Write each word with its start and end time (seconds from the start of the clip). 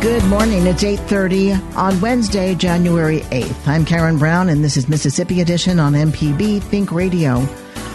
Good 0.00 0.24
morning. 0.24 0.66
It's 0.66 0.82
8:30 0.82 1.52
on 1.76 2.00
Wednesday, 2.00 2.54
January 2.54 3.20
8th. 3.32 3.68
I'm 3.68 3.84
Karen 3.84 4.16
Brown 4.16 4.48
and 4.48 4.64
this 4.64 4.78
is 4.78 4.88
Mississippi 4.88 5.42
Edition 5.42 5.78
on 5.78 5.92
MPB 5.92 6.62
Think 6.62 6.90
Radio. 6.90 7.46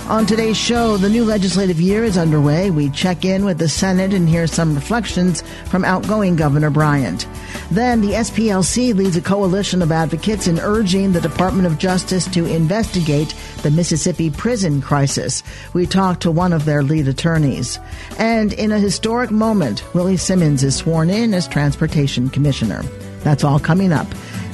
On 0.07 0.23
today's 0.23 0.55
show, 0.55 0.97
the 0.97 1.09
new 1.09 1.25
legislative 1.25 1.81
year 1.81 2.03
is 2.03 2.15
underway. 2.15 2.69
We 2.69 2.91
check 2.91 3.25
in 3.25 3.43
with 3.43 3.57
the 3.57 3.67
Senate 3.67 4.13
and 4.13 4.29
hear 4.29 4.45
some 4.45 4.75
reflections 4.75 5.41
from 5.65 5.83
outgoing 5.83 6.35
Governor 6.35 6.69
Bryant. 6.69 7.27
Then 7.71 8.01
the 8.01 8.11
SPLC 8.11 8.93
leads 8.93 9.17
a 9.17 9.21
coalition 9.21 9.81
of 9.81 9.91
advocates 9.91 10.45
in 10.45 10.59
urging 10.59 11.11
the 11.11 11.21
Department 11.21 11.65
of 11.65 11.79
Justice 11.79 12.27
to 12.27 12.45
investigate 12.45 13.33
the 13.63 13.71
Mississippi 13.71 14.29
prison 14.29 14.79
crisis. 14.79 15.41
We 15.73 15.87
talk 15.87 16.19
to 16.19 16.29
one 16.29 16.53
of 16.53 16.65
their 16.65 16.83
lead 16.83 17.07
attorneys. 17.07 17.79
And 18.19 18.53
in 18.53 18.71
a 18.71 18.77
historic 18.77 19.31
moment, 19.31 19.83
Willie 19.95 20.17
Simmons 20.17 20.63
is 20.63 20.75
sworn 20.75 21.09
in 21.09 21.33
as 21.33 21.47
Transportation 21.47 22.29
Commissioner. 22.29 22.83
That's 23.23 23.43
all 23.43 23.59
coming 23.59 23.91
up. 23.91 24.07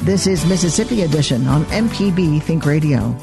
This 0.03 0.27
is 0.27 0.45
Mississippi 0.45 1.01
Edition 1.01 1.45
on 1.47 1.65
MPB 1.65 2.41
Think 2.41 2.65
Radio. 2.65 3.13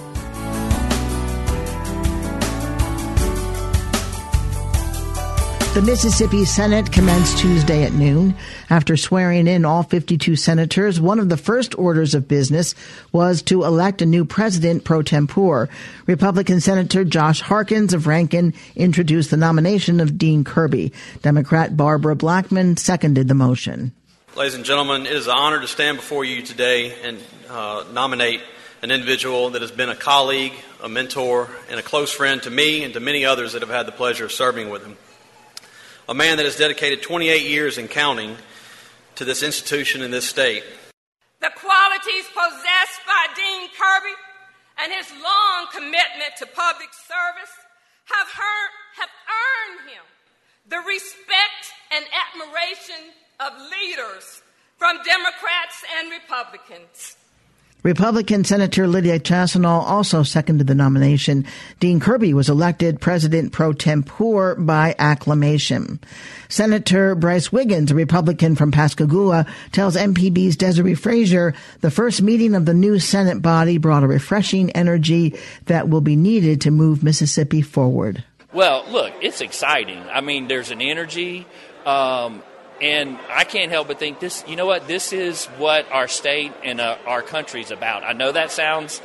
The 5.79 5.85
Mississippi 5.85 6.45
Senate 6.45 6.91
commenced 6.91 7.39
Tuesday 7.39 7.85
at 7.85 7.93
noon. 7.93 8.35
After 8.69 8.97
swearing 8.97 9.47
in 9.47 9.65
all 9.65 9.85
52 9.85 10.35
senators, 10.35 11.01
one 11.01 11.21
of 11.21 11.29
the 11.29 11.37
first 11.37 11.79
orders 11.79 12.17
of 12.17 12.27
business 12.27 12.75
was 13.13 13.43
to 13.43 13.63
elect 13.63 14.03
a 14.03 14.07
new 14.07 14.25
president 14.25 14.83
pro 14.83 15.03
tempore. 15.03 15.69
Republican 16.09 16.61
Senator 16.61 17.05
Josh 17.05 17.41
Harkins 17.41 17.95
of 17.95 18.09
Rankin 18.09 18.55
introduced 18.75 19.31
the 19.31 19.37
nomination 19.37 20.01
of 20.01 20.19
Dean 20.19 20.43
Kirby. 20.43 20.93
Democrat 21.23 21.77
Barbara 21.77 22.17
Blackmon 22.17 22.77
seconded 22.77 23.29
the 23.29 23.35
motion. 23.35 23.93
Ladies 24.35 24.57
and 24.57 24.65
gentlemen, 24.65 25.07
it 25.07 25.13
is 25.13 25.29
an 25.29 25.37
honor 25.37 25.61
to 25.61 25.69
stand 25.69 25.99
before 25.99 26.25
you 26.25 26.43
today 26.43 26.93
and 27.05 27.21
uh, 27.49 27.85
nominate 27.93 28.41
an 28.83 28.91
individual 28.91 29.51
that 29.51 29.63
has 29.63 29.71
been 29.71 29.91
a 29.91 29.97
colleague, 29.97 30.55
a 30.83 30.89
mentor, 30.89 31.49
and 31.71 31.79
a 31.79 31.85
close 31.85 32.11
friend 32.11 32.43
to 32.43 32.51
me 32.51 32.83
and 32.83 32.95
to 32.95 33.01
many 33.01 33.25
others 33.25 33.53
that 33.53 33.63
have 33.63 33.71
had 33.71 33.87
the 33.87 33.93
pleasure 33.93 34.25
of 34.25 34.33
serving 34.33 34.71
with 34.71 34.85
him 34.85 34.97
a 36.09 36.15
man 36.15 36.39
that 36.39 36.47
has 36.47 36.57
dedicated 36.57 37.03
28 37.03 37.45
years 37.45 37.77
and 37.77 37.91
counting 37.91 38.35
to 39.17 39.27
this 39.27 39.43
institution 39.43 40.01
in 40.01 40.11
this 40.11 40.27
state. 40.27 40.65
The 41.41 41.51
qualities 41.55 42.25
possessed 42.33 43.01
by 43.07 43.27
Dean 43.37 43.69
Kirby 43.77 44.17
and 44.83 44.93
his 44.93 45.13
long 45.23 45.67
commitment 45.71 46.33
to 46.39 46.47
public 46.47 46.89
service 46.95 47.53
have, 48.07 48.29
have 48.97 49.11
earned 49.29 49.91
him 49.91 50.05
the 50.69 50.79
respect 50.79 51.77
and 51.93 52.05
admiration 52.09 53.13
of 53.41 53.53
leaders 53.71 54.43
from 54.79 54.97
Democrats 55.05 55.85
and 55.99 56.11
Republicans. 56.11 57.18
Republican 57.85 58.43
Senator 58.45 58.89
Lydia 58.89 59.21
Chassaniol 59.21 59.83
also 59.83 60.25
seconded 60.25 60.67
the 60.67 60.75
nomination. 60.75 61.47
Dean 61.79 62.01
Kirby 62.01 62.35
was 62.35 62.49
elected 62.49 63.01
president 63.01 63.53
pro 63.53 63.73
tempore 63.73 64.57
by 64.57 64.97
acclamation. 64.99 66.01
Senator 66.49 67.15
Brice 67.15 67.53
Wiggins, 67.53 67.93
a 67.93 67.95
Republican 67.95 68.57
from 68.57 68.73
Pascagoula, 68.73 69.47
tells 69.71 69.97
MPB's 69.97 70.57
Desare 70.57 70.99
Frazier 70.99 71.55
the 71.81 71.91
first 71.91 72.21
meeting 72.21 72.55
of 72.55 72.67
the 72.67 72.75
new 72.75 72.99
Senate 72.99 73.41
body 73.43 73.79
brought 73.79 74.03
a 74.03 74.09
refreshing 74.09 74.71
energy 74.73 75.39
that 75.67 75.89
will 75.89 76.01
be 76.01 76.17
needed 76.17 76.63
to 76.63 76.73
move 76.73 77.05
Mississippi 77.05 77.63
forward. 77.63 78.25
Well, 78.53 78.85
look, 78.89 79.13
it's 79.21 79.41
exciting. 79.41 80.03
I 80.11 80.21
mean, 80.21 80.49
there's 80.49 80.71
an 80.71 80.81
energy. 80.81 81.47
Um, 81.87 82.43
and 82.81 83.19
I 83.29 83.45
can't 83.45 83.71
help 83.71 83.89
but 83.89 83.99
think 83.99 84.21
this, 84.21 84.45
you 84.47 84.57
know 84.57 84.67
what, 84.67 84.87
this 84.87 85.13
is 85.13 85.47
what 85.59 85.91
our 85.91 86.09
state 86.09 86.53
and 86.63 86.81
uh, 86.81 86.97
our 87.07 87.25
is 87.55 87.71
about. 87.71 88.05
I 88.05 88.13
know 88.13 88.31
that 88.31 88.53
sounds, 88.53 89.01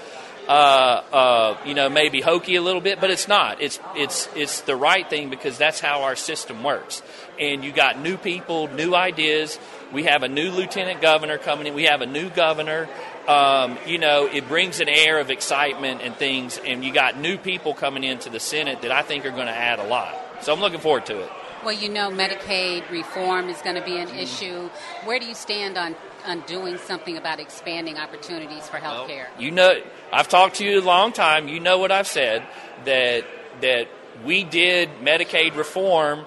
uh, 0.48 0.52
uh, 0.52 1.58
you 1.66 1.74
know, 1.74 1.90
maybe 1.90 2.22
hokey 2.22 2.56
a 2.56 2.62
little 2.62 2.82
bit, 2.82 3.02
but 3.02 3.10
it's 3.10 3.28
not. 3.28 3.62
It's, 3.62 3.80
it's, 3.96 4.30
it's 4.36 4.62
the 4.62 4.76
right 4.76 5.10
thing 5.10 5.30
because 5.30 5.58
that's 5.58 5.80
how 5.80 6.04
our 6.04 6.16
system 6.16 6.64
works. 6.64 7.02
And 7.40 7.64
you 7.64 7.72
got 7.72 8.00
new 8.00 8.18
people, 8.18 8.68
new 8.68 8.94
ideas. 8.94 9.58
We 9.92 10.04
have 10.04 10.24
a 10.24 10.28
new 10.28 10.52
lieutenant 10.52 11.02
governor 11.02 11.38
coming 11.38 11.68
in. 11.68 11.74
We 11.74 11.86
have 11.86 12.02
a 12.02 12.06
new 12.06 12.30
governor. 12.30 12.88
Um, 13.28 13.78
you 13.88 13.98
know, 13.98 14.28
it 14.28 14.48
brings 14.48 14.82
an 14.82 14.90
air 14.90 15.20
of 15.20 15.32
excitement 15.32 16.02
and 16.02 16.16
things. 16.16 16.60
And 16.64 16.84
you 16.84 16.94
got 16.94 17.18
new 17.18 17.38
people 17.38 17.74
coming 17.74 18.04
into 18.04 18.30
the 18.30 18.40
Senate 18.40 18.82
that 18.84 18.92
I 18.92 19.02
think 19.02 19.26
are 19.26 19.32
going 19.32 19.48
to 19.48 19.56
add 19.56 19.80
a 19.80 19.88
lot. 19.88 20.16
So 20.42 20.54
I'm 20.54 20.60
looking 20.60 20.80
forward 20.80 21.06
to 21.08 21.22
it. 21.22 21.32
Well, 21.64 21.74
you 21.74 21.88
know, 21.88 22.12
Medicaid 22.12 22.90
reform 22.92 23.48
is 23.48 23.62
going 23.62 23.78
to 23.78 23.82
be 23.82 23.98
an 23.98 24.10
issue. 24.10 24.70
Where 25.06 25.18
do 25.18 25.26
you 25.26 25.34
stand 25.34 25.78
on, 25.78 25.96
on 26.26 26.42
doing 26.42 26.78
something 26.78 27.16
about 27.16 27.40
expanding 27.40 27.98
opportunities 27.98 28.68
for 28.68 28.78
health 28.78 29.08
care? 29.08 29.30
Well, 29.36 29.44
you 29.44 29.52
know, 29.52 29.82
I've 30.12 30.28
talked 30.28 30.58
to 30.58 30.66
you 30.66 30.82
a 30.82 30.84
long 30.84 31.14
time. 31.14 31.48
You 31.48 31.62
know 31.62 31.78
what 31.78 31.92
I've 31.92 32.08
said 32.08 32.44
that 32.84 33.24
that 33.62 33.88
we 34.26 34.44
did 34.44 34.90
Medicaid 35.02 35.56
reform 35.56 36.26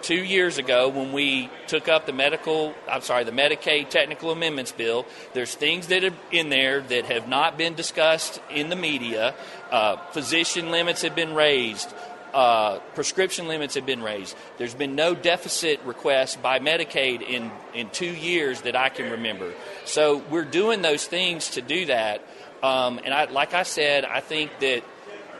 two 0.00 0.22
years 0.22 0.58
ago 0.58 0.88
when 0.88 1.12
we 1.12 1.50
took 1.66 1.88
up 1.88 2.06
the 2.06 2.12
medical 2.12 2.74
I'm 2.88 3.02
sorry 3.02 3.24
the 3.24 3.32
Medicaid 3.32 3.90
technical 3.90 4.30
amendments 4.30 4.70
bill 4.70 5.06
there's 5.34 5.56
things 5.56 5.88
that 5.88 6.04
are 6.04 6.14
in 6.30 6.50
there 6.50 6.80
that 6.82 7.06
have 7.06 7.26
not 7.26 7.58
been 7.58 7.74
discussed 7.74 8.40
in 8.48 8.68
the 8.68 8.76
media 8.76 9.34
uh, 9.72 9.96
physician 10.12 10.70
limits 10.70 11.02
have 11.02 11.16
been 11.16 11.34
raised 11.34 11.92
uh, 12.34 12.78
prescription 12.94 13.48
limits 13.48 13.74
have 13.74 13.86
been 13.86 14.02
raised. 14.02 14.36
There's 14.58 14.74
been 14.74 14.94
no 14.94 15.14
deficit 15.14 15.80
request 15.84 16.42
by 16.42 16.58
Medicaid 16.58 17.22
in, 17.22 17.50
in 17.74 17.90
two 17.90 18.14
years 18.14 18.62
that 18.62 18.76
I 18.76 18.88
can 18.88 19.10
remember. 19.10 19.52
So 19.84 20.18
we're 20.30 20.44
doing 20.44 20.82
those 20.82 21.06
things 21.06 21.50
to 21.50 21.62
do 21.62 21.86
that. 21.86 22.22
Um, 22.62 23.00
and 23.04 23.14
I, 23.14 23.24
like 23.24 23.54
I 23.54 23.62
said, 23.62 24.04
I 24.04 24.20
think 24.20 24.58
that 24.60 24.82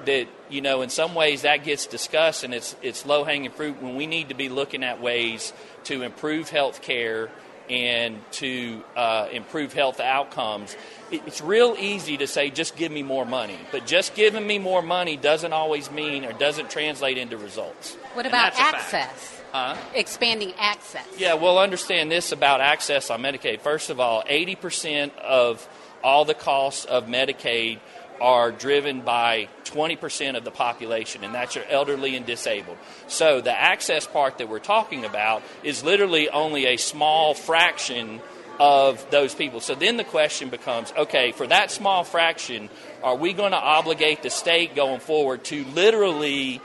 that 0.04 0.28
you 0.48 0.60
know 0.60 0.82
in 0.82 0.90
some 0.90 1.14
ways 1.14 1.42
that 1.42 1.64
gets 1.64 1.86
discussed 1.86 2.44
and 2.44 2.54
it's 2.54 2.76
it's 2.82 3.04
low 3.04 3.24
hanging 3.24 3.50
fruit 3.50 3.82
when 3.82 3.96
we 3.96 4.06
need 4.06 4.28
to 4.28 4.34
be 4.34 4.48
looking 4.48 4.84
at 4.84 5.00
ways 5.00 5.52
to 5.84 6.02
improve 6.02 6.48
health 6.48 6.82
care 6.82 7.30
and 7.70 8.18
to 8.32 8.82
uh, 8.96 9.28
improve 9.32 9.72
health 9.72 10.00
outcomes, 10.00 10.76
it's 11.10 11.40
real 11.40 11.76
easy 11.78 12.16
to 12.18 12.26
say, 12.26 12.50
just 12.50 12.76
give 12.76 12.92
me 12.92 13.02
more 13.02 13.24
money. 13.24 13.58
But 13.72 13.86
just 13.86 14.14
giving 14.14 14.46
me 14.46 14.58
more 14.58 14.82
money 14.82 15.16
doesn't 15.16 15.52
always 15.52 15.90
mean 15.90 16.24
or 16.24 16.32
doesn't 16.32 16.70
translate 16.70 17.18
into 17.18 17.36
results. 17.36 17.94
What 18.14 18.26
about 18.26 18.58
access? 18.58 19.40
Huh? 19.52 19.76
Expanding 19.94 20.52
access. 20.58 21.06
Yeah, 21.16 21.34
well, 21.34 21.58
understand 21.58 22.10
this 22.10 22.32
about 22.32 22.60
access 22.60 23.10
on 23.10 23.22
Medicaid. 23.22 23.60
First 23.60 23.88
of 23.88 23.98
all, 24.00 24.22
80% 24.24 25.16
of 25.16 25.66
all 26.02 26.24
the 26.24 26.34
costs 26.34 26.84
of 26.84 27.06
Medicaid 27.06 27.80
are 28.20 28.50
driven 28.50 29.02
by 29.02 29.48
20% 29.64 30.36
of 30.36 30.44
the 30.44 30.50
population, 30.50 31.24
and 31.24 31.34
that's 31.34 31.54
your 31.54 31.64
elderly 31.66 32.16
and 32.16 32.26
disabled. 32.26 32.78
So 33.06 33.40
the 33.40 33.58
access 33.58 34.06
part 34.06 34.38
that 34.38 34.48
we're 34.48 34.58
talking 34.58 35.04
about 35.04 35.42
is 35.62 35.84
literally 35.84 36.28
only 36.28 36.66
a 36.66 36.76
small 36.76 37.34
fraction 37.34 38.20
of 38.58 39.08
those 39.10 39.34
people. 39.34 39.60
So 39.60 39.74
then 39.74 39.96
the 39.96 40.04
question 40.04 40.48
becomes 40.48 40.92
okay, 40.96 41.32
for 41.32 41.46
that 41.46 41.70
small 41.70 42.04
fraction, 42.04 42.68
are 43.02 43.16
we 43.16 43.32
going 43.32 43.52
to 43.52 43.58
obligate 43.58 44.22
the 44.22 44.30
state 44.30 44.74
going 44.74 45.00
forward 45.00 45.44
to 45.44 45.64
literally 45.66 46.60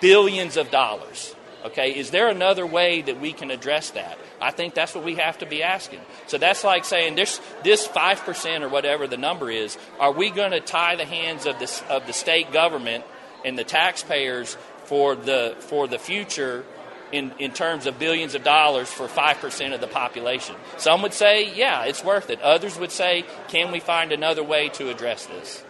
billions 0.00 0.56
of 0.56 0.70
dollars? 0.70 1.34
Okay, 1.64 1.96
is 1.96 2.10
there 2.10 2.28
another 2.28 2.66
way 2.66 3.02
that 3.02 3.20
we 3.20 3.32
can 3.32 3.50
address 3.50 3.90
that? 3.90 4.18
I 4.40 4.50
think 4.50 4.74
that's 4.74 4.94
what 4.94 5.04
we 5.04 5.14
have 5.16 5.38
to 5.38 5.46
be 5.46 5.62
asking. 5.62 6.00
So 6.26 6.38
that's 6.38 6.64
like 6.64 6.84
saying 6.84 7.14
this 7.14 7.40
this 7.62 7.86
five 7.86 8.20
percent 8.20 8.64
or 8.64 8.68
whatever 8.68 9.06
the 9.06 9.16
number 9.16 9.50
is. 9.50 9.78
Are 10.00 10.12
we 10.12 10.30
going 10.30 10.50
to 10.50 10.60
tie 10.60 10.96
the 10.96 11.04
hands 11.04 11.46
of 11.46 11.58
the 11.58 11.82
of 11.88 12.06
the 12.06 12.12
state 12.12 12.52
government 12.52 13.04
and 13.44 13.58
the 13.58 13.64
taxpayers 13.64 14.56
for 14.84 15.14
the 15.14 15.56
for 15.60 15.86
the 15.86 15.98
future 15.98 16.64
in, 17.12 17.32
in 17.38 17.52
terms 17.52 17.86
of 17.86 17.98
billions 17.98 18.34
of 18.34 18.42
dollars 18.42 18.90
for 18.90 19.06
5% 19.06 19.74
of 19.74 19.80
the 19.80 19.86
population. 19.86 20.56
Some 20.78 21.02
would 21.02 21.12
say, 21.12 21.54
yeah, 21.54 21.84
it's 21.84 22.02
worth 22.02 22.30
it. 22.30 22.40
Others 22.40 22.78
would 22.78 22.90
say, 22.90 23.24
can 23.48 23.70
we 23.70 23.80
find 23.80 24.12
another 24.12 24.42
way 24.42 24.70
to 24.70 24.88
address 24.90 25.26
this? 25.26 25.62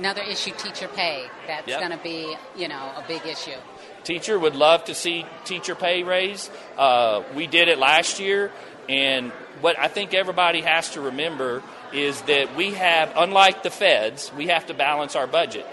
Another 0.00 0.22
issue, 0.22 0.52
teacher 0.56 0.88
pay. 0.88 1.26
That's 1.46 1.68
Yep. 1.68 1.78
going 1.78 1.90
to 1.90 1.98
be, 2.02 2.34
you 2.56 2.68
know, 2.68 2.90
a 2.96 3.04
big 3.06 3.26
issue. 3.26 3.58
Teacher 4.02 4.38
would 4.38 4.56
love 4.56 4.84
to 4.84 4.94
see 4.94 5.26
teacher 5.44 5.74
pay 5.74 6.02
raise. 6.02 6.48
Uh, 6.78 7.22
we 7.34 7.46
did 7.46 7.68
it 7.68 7.78
last 7.78 8.18
year, 8.18 8.50
and 8.88 9.30
what 9.60 9.78
I 9.78 9.88
think 9.88 10.14
everybody 10.14 10.62
has 10.62 10.88
to 10.92 11.02
remember 11.02 11.62
is 11.92 12.18
that 12.22 12.56
we 12.56 12.72
have, 12.72 13.12
unlike 13.14 13.62
the 13.62 13.68
feds, 13.68 14.32
we 14.34 14.46
have 14.46 14.64
to 14.68 14.74
balance 14.74 15.16
our 15.16 15.26
budget. 15.26 15.66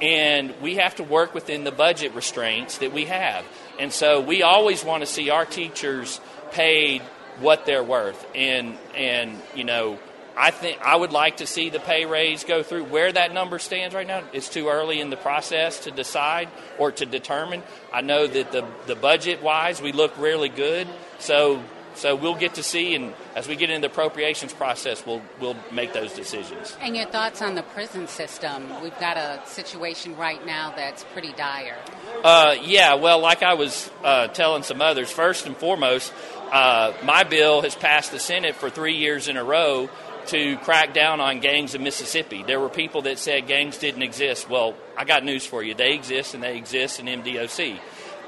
And 0.00 0.54
we 0.62 0.76
have 0.76 0.94
to 0.96 1.02
work 1.04 1.34
within 1.34 1.64
the 1.64 1.70
budget 1.70 2.14
restraints 2.14 2.78
that 2.78 2.90
we 2.94 3.04
have. 3.04 3.44
And 3.78 3.92
so 3.92 4.18
we 4.22 4.42
always 4.42 4.82
want 4.82 5.02
to 5.02 5.06
see 5.06 5.28
our 5.28 5.44
teachers 5.44 6.22
paid 6.52 7.02
what 7.38 7.66
they're 7.66 7.84
worth. 7.84 8.26
And, 8.34 8.78
and 8.96 9.40
you 9.54 9.64
know, 9.64 9.98
I 10.36 10.50
think 10.50 10.80
I 10.82 10.96
would 10.96 11.12
like 11.12 11.38
to 11.38 11.46
see 11.46 11.70
the 11.70 11.80
pay 11.80 12.06
raise 12.06 12.44
go 12.44 12.62
through. 12.62 12.84
Where 12.84 13.12
that 13.12 13.32
number 13.32 13.58
stands 13.58 13.94
right 13.94 14.06
now, 14.06 14.24
it's 14.32 14.48
too 14.48 14.68
early 14.68 15.00
in 15.00 15.10
the 15.10 15.16
process 15.16 15.80
to 15.80 15.90
decide 15.90 16.48
or 16.78 16.92
to 16.92 17.06
determine. 17.06 17.62
I 17.92 18.00
know 18.00 18.26
that 18.26 18.52
the 18.52 18.66
the 18.86 18.96
budget 18.96 19.42
wise, 19.42 19.80
we 19.80 19.92
look 19.92 20.16
really 20.18 20.48
good. 20.48 20.88
So 21.18 21.62
so 21.94 22.16
we'll 22.16 22.34
get 22.34 22.54
to 22.54 22.62
see, 22.62 22.96
and 22.96 23.14
as 23.36 23.46
we 23.46 23.54
get 23.54 23.70
into 23.70 23.86
the 23.86 23.92
appropriations 23.92 24.52
process, 24.52 25.06
we'll 25.06 25.22
we'll 25.40 25.56
make 25.70 25.92
those 25.92 26.12
decisions. 26.12 26.76
And 26.80 26.96
your 26.96 27.06
thoughts 27.06 27.40
on 27.40 27.54
the 27.54 27.62
prison 27.62 28.08
system? 28.08 28.82
We've 28.82 28.98
got 28.98 29.16
a 29.16 29.40
situation 29.46 30.16
right 30.16 30.44
now 30.44 30.72
that's 30.74 31.04
pretty 31.12 31.32
dire. 31.32 31.78
Uh, 32.22 32.56
yeah, 32.62 32.94
well, 32.94 33.20
like 33.20 33.42
I 33.42 33.54
was 33.54 33.90
uh, 34.02 34.28
telling 34.28 34.64
some 34.64 34.82
others, 34.82 35.10
first 35.10 35.46
and 35.46 35.56
foremost, 35.56 36.12
uh, 36.50 36.92
my 37.04 37.22
bill 37.22 37.62
has 37.62 37.74
passed 37.74 38.10
the 38.10 38.18
Senate 38.18 38.56
for 38.56 38.70
three 38.70 38.96
years 38.96 39.28
in 39.28 39.36
a 39.36 39.44
row 39.44 39.88
to 40.28 40.56
crack 40.58 40.94
down 40.94 41.20
on 41.20 41.40
gangs 41.40 41.74
in 41.74 41.82
Mississippi. 41.82 42.42
There 42.42 42.60
were 42.60 42.68
people 42.68 43.02
that 43.02 43.18
said 43.18 43.46
gangs 43.46 43.78
didn't 43.78 44.02
exist. 44.02 44.48
Well, 44.48 44.74
I 44.96 45.04
got 45.04 45.24
news 45.24 45.44
for 45.44 45.62
you. 45.62 45.74
They 45.74 45.94
exist, 45.94 46.34
and 46.34 46.42
they 46.42 46.56
exist 46.56 47.00
in 47.00 47.06
MDOC. 47.06 47.78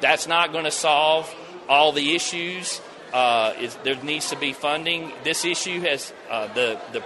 That's 0.00 0.26
not 0.26 0.52
going 0.52 0.64
to 0.64 0.70
solve 0.70 1.32
all 1.68 1.92
the 1.92 2.14
issues. 2.14 2.80
Uh, 3.12 3.54
is, 3.60 3.74
there 3.84 3.96
needs 4.02 4.30
to 4.30 4.36
be 4.36 4.52
funding. 4.52 5.12
This 5.24 5.44
issue 5.44 5.80
has 5.80 6.12
uh, 6.30 6.52
the 6.52 6.78
the 6.92 7.02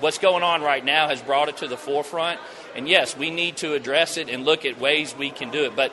what's 0.00 0.18
going 0.18 0.42
on 0.42 0.62
right 0.62 0.84
now 0.84 1.08
has 1.08 1.20
brought 1.22 1.48
it 1.48 1.58
to 1.58 1.68
the 1.68 1.76
forefront. 1.76 2.40
And 2.74 2.88
yes, 2.88 3.16
we 3.16 3.30
need 3.30 3.58
to 3.58 3.74
address 3.74 4.16
it 4.16 4.28
and 4.28 4.44
look 4.44 4.64
at 4.64 4.80
ways 4.80 5.14
we 5.16 5.30
can 5.30 5.50
do 5.50 5.64
it. 5.64 5.76
But 5.76 5.92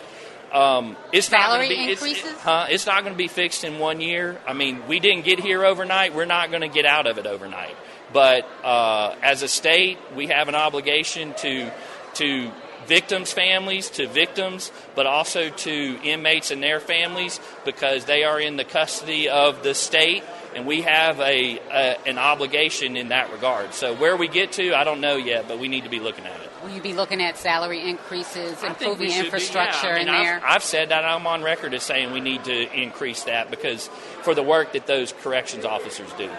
um, 0.51 0.97
it's 1.13 1.27
Salary 1.27 1.41
not 1.41 1.57
going 1.57 1.69
to 1.69 1.75
be 1.75 1.91
it's, 1.91 2.01
increases? 2.01 2.39
huh? 2.39 2.67
It's 2.69 2.85
not 2.85 3.03
going 3.03 3.13
to 3.13 3.17
be 3.17 3.27
fixed 3.27 3.63
in 3.63 3.79
one 3.79 4.01
year. 4.01 4.39
I 4.45 4.53
mean, 4.53 4.87
we 4.87 4.99
didn't 4.99 5.23
get 5.23 5.39
here 5.39 5.63
overnight. 5.63 6.13
We're 6.13 6.25
not 6.25 6.49
going 6.49 6.61
to 6.61 6.67
get 6.67 6.85
out 6.85 7.07
of 7.07 7.17
it 7.17 7.25
overnight. 7.25 7.75
But 8.13 8.47
uh, 8.63 9.15
as 9.21 9.41
a 9.41 9.47
state, 9.47 9.97
we 10.15 10.27
have 10.27 10.47
an 10.47 10.55
obligation 10.55 11.33
to 11.35 11.71
to 12.15 12.51
victims' 12.87 13.31
families, 13.31 13.89
to 13.91 14.07
victims, 14.07 14.71
but 14.95 15.05
also 15.05 15.49
to 15.49 15.99
inmates 16.03 16.51
and 16.51 16.61
their 16.61 16.79
families 16.79 17.39
because 17.63 18.05
they 18.05 18.23
are 18.23 18.39
in 18.39 18.57
the 18.57 18.65
custody 18.65 19.29
of 19.29 19.63
the 19.63 19.73
state, 19.73 20.23
and 20.55 20.65
we 20.65 20.81
have 20.81 21.19
a, 21.19 21.59
a 21.59 21.97
an 22.05 22.17
obligation 22.17 22.97
in 22.97 23.09
that 23.09 23.31
regard. 23.31 23.73
So 23.73 23.95
where 23.95 24.17
we 24.17 24.27
get 24.27 24.53
to, 24.53 24.73
I 24.75 24.83
don't 24.83 24.99
know 25.01 25.15
yet, 25.15 25.47
but 25.47 25.59
we 25.59 25.67
need 25.67 25.83
to 25.83 25.89
be 25.89 25.99
looking 25.99 26.25
at 26.25 26.41
it. 26.41 26.49
Will 26.63 26.71
you 26.71 26.81
be 26.81 26.93
looking 26.93 27.21
at 27.21 27.37
salary 27.37 27.89
increases, 27.89 28.61
improving 28.61 29.09
be, 29.09 29.17
infrastructure 29.17 29.87
yeah. 29.87 29.93
I 29.93 29.99
mean, 29.99 30.07
in 30.09 30.13
I've- 30.13 30.25
there? 30.25 30.41
I've 30.45 30.63
said 30.63 30.89
that. 30.89 31.05
I'm 31.05 31.25
on 31.25 31.43
record 31.43 31.73
as 31.73 31.83
saying 31.83 32.11
we 32.11 32.19
need 32.19 32.43
to 32.45 32.79
increase 32.79 33.23
that 33.23 33.49
because 33.49 33.87
for 34.21 34.35
the 34.35 34.43
work 34.43 34.73
that 34.73 34.85
those 34.85 35.13
corrections 35.21 35.65
officers 35.65 36.11
do. 36.13 36.29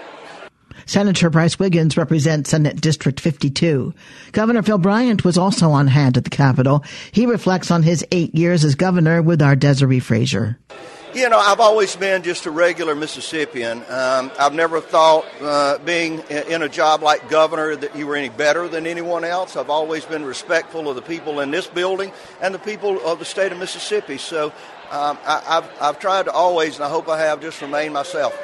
Senator 0.86 1.30
Brice 1.30 1.58
Wiggins 1.58 1.96
represents 1.96 2.50
Senate 2.50 2.80
District 2.80 3.20
52. 3.20 3.94
Governor 4.32 4.62
Phil 4.62 4.78
Bryant 4.78 5.24
was 5.24 5.38
also 5.38 5.70
on 5.70 5.86
hand 5.86 6.16
at 6.16 6.24
the 6.24 6.30
Capitol. 6.30 6.84
He 7.12 7.26
reflects 7.26 7.70
on 7.70 7.82
his 7.82 8.04
eight 8.12 8.34
years 8.34 8.64
as 8.64 8.74
governor 8.74 9.22
with 9.22 9.42
our 9.42 9.56
Desare 9.56 10.02
Frazier. 10.02 10.58
You 11.14 11.28
know, 11.28 11.38
I've 11.38 11.60
always 11.60 11.94
been 11.94 12.22
just 12.22 12.46
a 12.46 12.50
regular 12.50 12.94
Mississippian. 12.94 13.84
Um, 13.90 14.32
I've 14.38 14.54
never 14.54 14.80
thought, 14.80 15.26
uh, 15.42 15.76
being 15.78 16.20
in 16.30 16.62
a 16.62 16.70
job 16.70 17.02
like 17.02 17.28
governor, 17.28 17.76
that 17.76 17.94
you 17.94 18.06
were 18.06 18.16
any 18.16 18.30
better 18.30 18.66
than 18.66 18.86
anyone 18.86 19.22
else. 19.22 19.54
I've 19.54 19.68
always 19.68 20.06
been 20.06 20.24
respectful 20.24 20.88
of 20.88 20.96
the 20.96 21.02
people 21.02 21.40
in 21.40 21.50
this 21.50 21.66
building 21.66 22.12
and 22.40 22.54
the 22.54 22.58
people 22.58 22.98
of 23.06 23.18
the 23.18 23.26
state 23.26 23.52
of 23.52 23.58
Mississippi. 23.58 24.16
So 24.16 24.54
um, 24.90 25.18
I, 25.26 25.42
I've, 25.46 25.82
I've 25.82 25.98
tried 25.98 26.24
to 26.26 26.32
always, 26.32 26.76
and 26.76 26.84
I 26.84 26.88
hope 26.88 27.10
I 27.10 27.18
have, 27.18 27.42
just 27.42 27.60
remain 27.60 27.92
myself. 27.92 28.34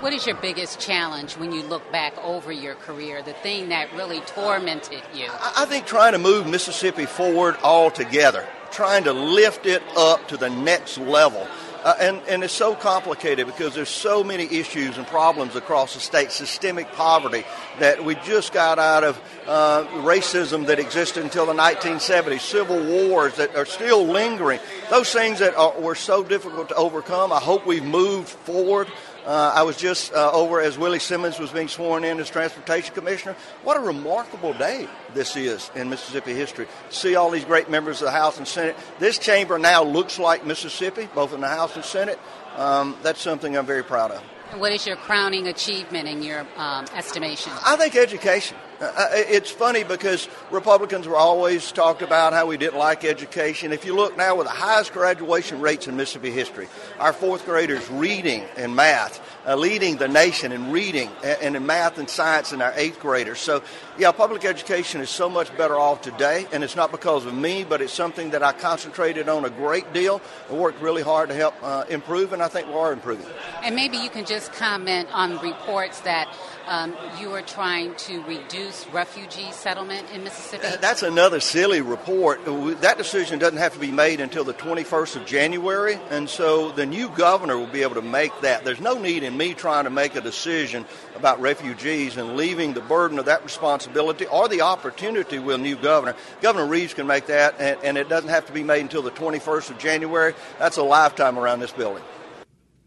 What 0.00 0.14
is 0.14 0.26
your 0.26 0.36
biggest 0.36 0.80
challenge 0.80 1.36
when 1.36 1.52
you 1.52 1.62
look 1.62 1.92
back 1.92 2.16
over 2.24 2.50
your 2.50 2.74
career? 2.74 3.20
The 3.22 3.34
thing 3.34 3.68
that 3.68 3.92
really 3.92 4.20
tormented 4.20 5.02
you? 5.12 5.26
I 5.30 5.66
think 5.66 5.84
trying 5.84 6.12
to 6.12 6.18
move 6.18 6.46
Mississippi 6.46 7.04
forward 7.04 7.58
altogether, 7.62 8.46
trying 8.70 9.04
to 9.04 9.12
lift 9.12 9.66
it 9.66 9.82
up 9.98 10.26
to 10.28 10.38
the 10.38 10.48
next 10.48 10.96
level. 10.96 11.46
Uh, 11.84 11.94
and, 12.00 12.22
and 12.28 12.44
it's 12.44 12.52
so 12.52 12.74
complicated 12.74 13.46
because 13.46 13.74
there's 13.74 13.90
so 13.90 14.22
many 14.24 14.44
issues 14.44 14.98
and 14.98 15.06
problems 15.06 15.56
across 15.56 15.94
the 15.94 16.00
state, 16.00 16.30
systemic 16.30 16.90
poverty 16.92 17.44
that 17.78 18.02
we 18.02 18.14
just 18.16 18.52
got 18.52 18.78
out 18.78 19.02
of 19.02 19.20
uh, 19.46 19.84
racism 20.02 20.66
that 20.66 20.78
existed 20.78 21.22
until 21.22 21.46
the 21.46 21.54
1970s, 21.54 22.40
civil 22.40 22.82
wars 22.84 23.34
that 23.36 23.54
are 23.56 23.64
still 23.64 24.06
lingering. 24.06 24.60
Those 24.90 25.12
things 25.12 25.38
that 25.38 25.54
are, 25.56 25.78
were 25.80 25.94
so 25.94 26.22
difficult 26.22 26.68
to 26.68 26.74
overcome, 26.74 27.32
I 27.32 27.40
hope 27.40 27.66
we've 27.66 27.84
moved 27.84 28.28
forward. 28.28 28.88
Uh, 29.24 29.52
I 29.54 29.62
was 29.62 29.76
just 29.76 30.12
uh, 30.12 30.30
over 30.32 30.60
as 30.60 30.78
Willie 30.78 30.98
Simmons 30.98 31.38
was 31.38 31.50
being 31.50 31.68
sworn 31.68 32.04
in 32.04 32.18
as 32.20 32.30
Transportation 32.30 32.94
Commissioner. 32.94 33.36
What 33.62 33.76
a 33.76 33.80
remarkable 33.80 34.54
day 34.54 34.88
this 35.14 35.36
is 35.36 35.70
in 35.74 35.90
Mississippi 35.90 36.32
history. 36.34 36.66
See 36.88 37.16
all 37.16 37.30
these 37.30 37.44
great 37.44 37.68
members 37.70 38.00
of 38.00 38.06
the 38.06 38.12
House 38.12 38.38
and 38.38 38.48
Senate. 38.48 38.76
This 38.98 39.18
chamber 39.18 39.58
now 39.58 39.84
looks 39.84 40.18
like 40.18 40.46
Mississippi, 40.46 41.08
both 41.14 41.34
in 41.34 41.40
the 41.40 41.48
House 41.48 41.76
and 41.76 41.84
Senate. 41.84 42.18
Um, 42.56 42.96
that's 43.02 43.20
something 43.20 43.56
I'm 43.56 43.66
very 43.66 43.84
proud 43.84 44.10
of. 44.10 44.22
What 44.58 44.72
is 44.72 44.86
your 44.86 44.96
crowning 44.96 45.46
achievement 45.46 46.08
in 46.08 46.22
your 46.22 46.46
um, 46.56 46.86
estimation? 46.94 47.52
I 47.64 47.76
think 47.76 47.94
education. 47.94 48.56
Uh, 48.80 48.84
uh, 48.96 49.08
it's 49.12 49.50
funny 49.50 49.84
because 49.84 50.26
Republicans 50.50 51.06
were 51.06 51.16
always 51.16 51.70
talked 51.70 52.00
about 52.00 52.32
how 52.32 52.46
we 52.46 52.56
didn't 52.56 52.78
like 52.78 53.04
education. 53.04 53.72
If 53.72 53.84
you 53.84 53.94
look 53.94 54.16
now 54.16 54.36
with 54.36 54.46
the 54.46 54.52
highest 54.52 54.94
graduation 54.94 55.60
rates 55.60 55.86
in 55.86 55.96
Mississippi 55.96 56.30
history, 56.30 56.66
our 56.98 57.12
fourth 57.12 57.44
graders 57.44 57.86
reading 57.90 58.42
and 58.56 58.74
math, 58.74 59.20
uh, 59.46 59.56
leading 59.56 59.96
the 59.96 60.08
nation 60.08 60.52
in 60.52 60.70
reading 60.70 61.10
and, 61.22 61.56
in 61.56 61.66
math 61.66 61.98
and 61.98 62.08
science 62.08 62.52
in 62.52 62.62
our 62.62 62.72
eighth 62.76 63.00
graders. 63.00 63.38
So, 63.38 63.62
yeah, 63.98 64.12
public 64.12 64.44
education 64.44 65.00
is 65.00 65.10
so 65.10 65.28
much 65.28 65.56
better 65.56 65.78
off 65.78 66.02
today, 66.02 66.46
and 66.52 66.64
it's 66.64 66.76
not 66.76 66.90
because 66.90 67.26
of 67.26 67.34
me, 67.34 67.64
but 67.64 67.80
it's 67.80 67.92
something 67.92 68.30
that 68.30 68.42
I 68.42 68.52
concentrated 68.52 69.28
on 69.28 69.44
a 69.44 69.50
great 69.50 69.92
deal 69.92 70.20
and 70.48 70.58
worked 70.58 70.80
really 70.80 71.02
hard 71.02 71.28
to 71.28 71.34
help 71.34 71.54
uh, 71.62 71.84
improve, 71.88 72.32
and 72.32 72.42
I 72.42 72.48
think 72.48 72.68
we 72.68 72.74
are 72.74 72.92
improving. 72.92 73.26
And 73.62 73.74
maybe 73.74 73.96
you 73.96 74.10
can 74.10 74.24
just 74.24 74.52
comment 74.52 75.08
on 75.12 75.38
reports 75.38 76.00
that 76.00 76.34
um, 76.70 76.94
you 77.18 77.32
are 77.32 77.42
trying 77.42 77.94
to 77.96 78.22
reduce 78.22 78.86
refugee 78.88 79.50
settlement 79.50 80.06
in 80.12 80.22
Mississippi? 80.22 80.68
That's 80.80 81.02
another 81.02 81.40
silly 81.40 81.80
report. 81.80 82.44
That 82.80 82.96
decision 82.96 83.40
doesn't 83.40 83.58
have 83.58 83.74
to 83.74 83.80
be 83.80 83.90
made 83.90 84.20
until 84.20 84.44
the 84.44 84.54
21st 84.54 85.16
of 85.16 85.26
January, 85.26 85.98
and 86.10 86.30
so 86.30 86.70
the 86.70 86.86
new 86.86 87.08
governor 87.10 87.58
will 87.58 87.66
be 87.66 87.82
able 87.82 87.96
to 87.96 88.02
make 88.02 88.32
that. 88.42 88.64
There's 88.64 88.80
no 88.80 88.98
need 88.98 89.24
in 89.24 89.29
me 89.30 89.54
trying 89.54 89.84
to 89.84 89.90
make 89.90 90.14
a 90.14 90.20
decision 90.20 90.84
about 91.16 91.40
refugees 91.40 92.16
and 92.16 92.36
leaving 92.36 92.72
the 92.72 92.80
burden 92.80 93.18
of 93.18 93.26
that 93.26 93.44
responsibility 93.44 94.26
or 94.26 94.48
the 94.48 94.62
opportunity 94.62 95.38
with 95.38 95.56
a 95.56 95.58
new 95.58 95.76
governor. 95.76 96.14
Governor 96.40 96.66
Reeves 96.66 96.94
can 96.94 97.06
make 97.06 97.26
that, 97.26 97.54
and, 97.58 97.78
and 97.82 97.98
it 97.98 98.08
doesn't 98.08 98.30
have 98.30 98.46
to 98.46 98.52
be 98.52 98.62
made 98.62 98.80
until 98.80 99.02
the 99.02 99.10
21st 99.10 99.70
of 99.70 99.78
January. 99.78 100.34
That's 100.58 100.76
a 100.76 100.82
lifetime 100.82 101.38
around 101.38 101.60
this 101.60 101.72
building. 101.72 102.02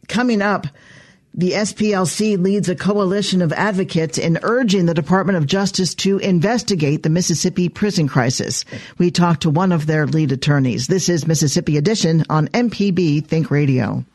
Coming 0.08 0.42
up, 0.42 0.68
the 1.36 1.54
SPLC 1.54 2.38
leads 2.38 2.70
a 2.70 2.76
coalition 2.76 3.42
of 3.42 3.52
advocates 3.54 4.20
in 4.20 4.38
urging 4.44 4.86
the 4.86 4.94
Department 4.94 5.36
of 5.36 5.48
Justice 5.48 5.96
to 5.96 6.20
investigate 6.20 7.02
the 7.02 7.10
Mississippi 7.10 7.70
prison 7.70 8.08
crisis. 8.08 8.66
We 9.00 9.10
talked 9.10 9.42
to 9.42 9.50
one 9.50 9.72
of 9.72 9.88
their 9.88 10.06
lead 10.06 10.32
attorneys. 10.32 10.86
This 10.86 11.10
is 11.10 11.26
Mississippi 11.26 11.76
Edition 11.78 12.24
on 12.30 12.50
MPB 12.50 13.26
Think 13.26 13.50
Radio. 13.50 14.06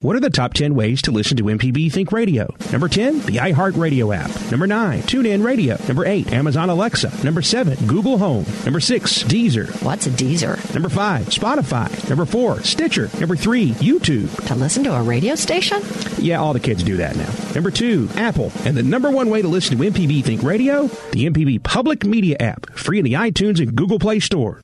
What 0.00 0.14
are 0.14 0.20
the 0.20 0.28
top 0.28 0.52
10 0.52 0.74
ways 0.74 1.00
to 1.02 1.10
listen 1.10 1.38
to 1.38 1.44
MPB 1.44 1.90
Think 1.90 2.12
Radio? 2.12 2.54
Number 2.70 2.86
10, 2.86 3.20
the 3.20 3.36
iHeartRadio 3.38 4.14
app. 4.14 4.50
Number 4.50 4.66
9, 4.66 5.00
TuneIn 5.00 5.42
Radio. 5.42 5.78
Number 5.88 6.04
8, 6.04 6.34
Amazon 6.34 6.68
Alexa. 6.68 7.24
Number 7.24 7.40
7, 7.40 7.86
Google 7.86 8.18
Home. 8.18 8.44
Number 8.66 8.78
6, 8.78 9.22
Deezer. 9.22 9.82
What's 9.82 10.06
a 10.06 10.10
Deezer? 10.10 10.74
Number 10.74 10.90
5, 10.90 11.28
Spotify. 11.28 12.10
Number 12.10 12.26
4, 12.26 12.62
Stitcher. 12.62 13.08
Number 13.18 13.36
3, 13.36 13.70
YouTube. 13.70 14.46
To 14.48 14.54
listen 14.54 14.84
to 14.84 14.94
a 14.94 15.02
radio 15.02 15.34
station? 15.34 15.80
Yeah, 16.18 16.40
all 16.40 16.52
the 16.52 16.60
kids 16.60 16.82
do 16.82 16.98
that 16.98 17.16
now. 17.16 17.32
Number 17.54 17.70
2, 17.70 18.10
Apple. 18.16 18.52
And 18.66 18.76
the 18.76 18.82
number 18.82 19.10
one 19.10 19.30
way 19.30 19.40
to 19.40 19.48
listen 19.48 19.78
to 19.78 19.82
MPB 19.90 20.22
Think 20.24 20.42
Radio? 20.42 20.88
The 21.12 21.24
MPB 21.30 21.62
Public 21.62 22.04
Media 22.04 22.36
app. 22.38 22.70
Free 22.74 22.98
in 22.98 23.04
the 23.06 23.14
iTunes 23.14 23.60
and 23.60 23.74
Google 23.74 23.98
Play 23.98 24.20
Store. 24.20 24.60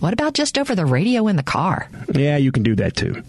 What 0.00 0.12
about 0.12 0.34
just 0.34 0.58
over 0.58 0.74
the 0.74 0.84
radio 0.84 1.28
in 1.28 1.36
the 1.36 1.42
car? 1.42 1.88
Yeah, 2.14 2.36
you 2.36 2.52
can 2.52 2.62
do 2.62 2.76
that 2.76 2.94
too. 2.94 3.22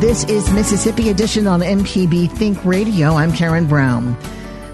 This 0.00 0.22
is 0.26 0.48
Mississippi 0.52 1.08
Edition 1.08 1.48
on 1.48 1.58
MPB 1.58 2.30
Think 2.30 2.64
Radio. 2.64 3.14
I'm 3.14 3.32
Karen 3.32 3.66
Brown. 3.66 4.16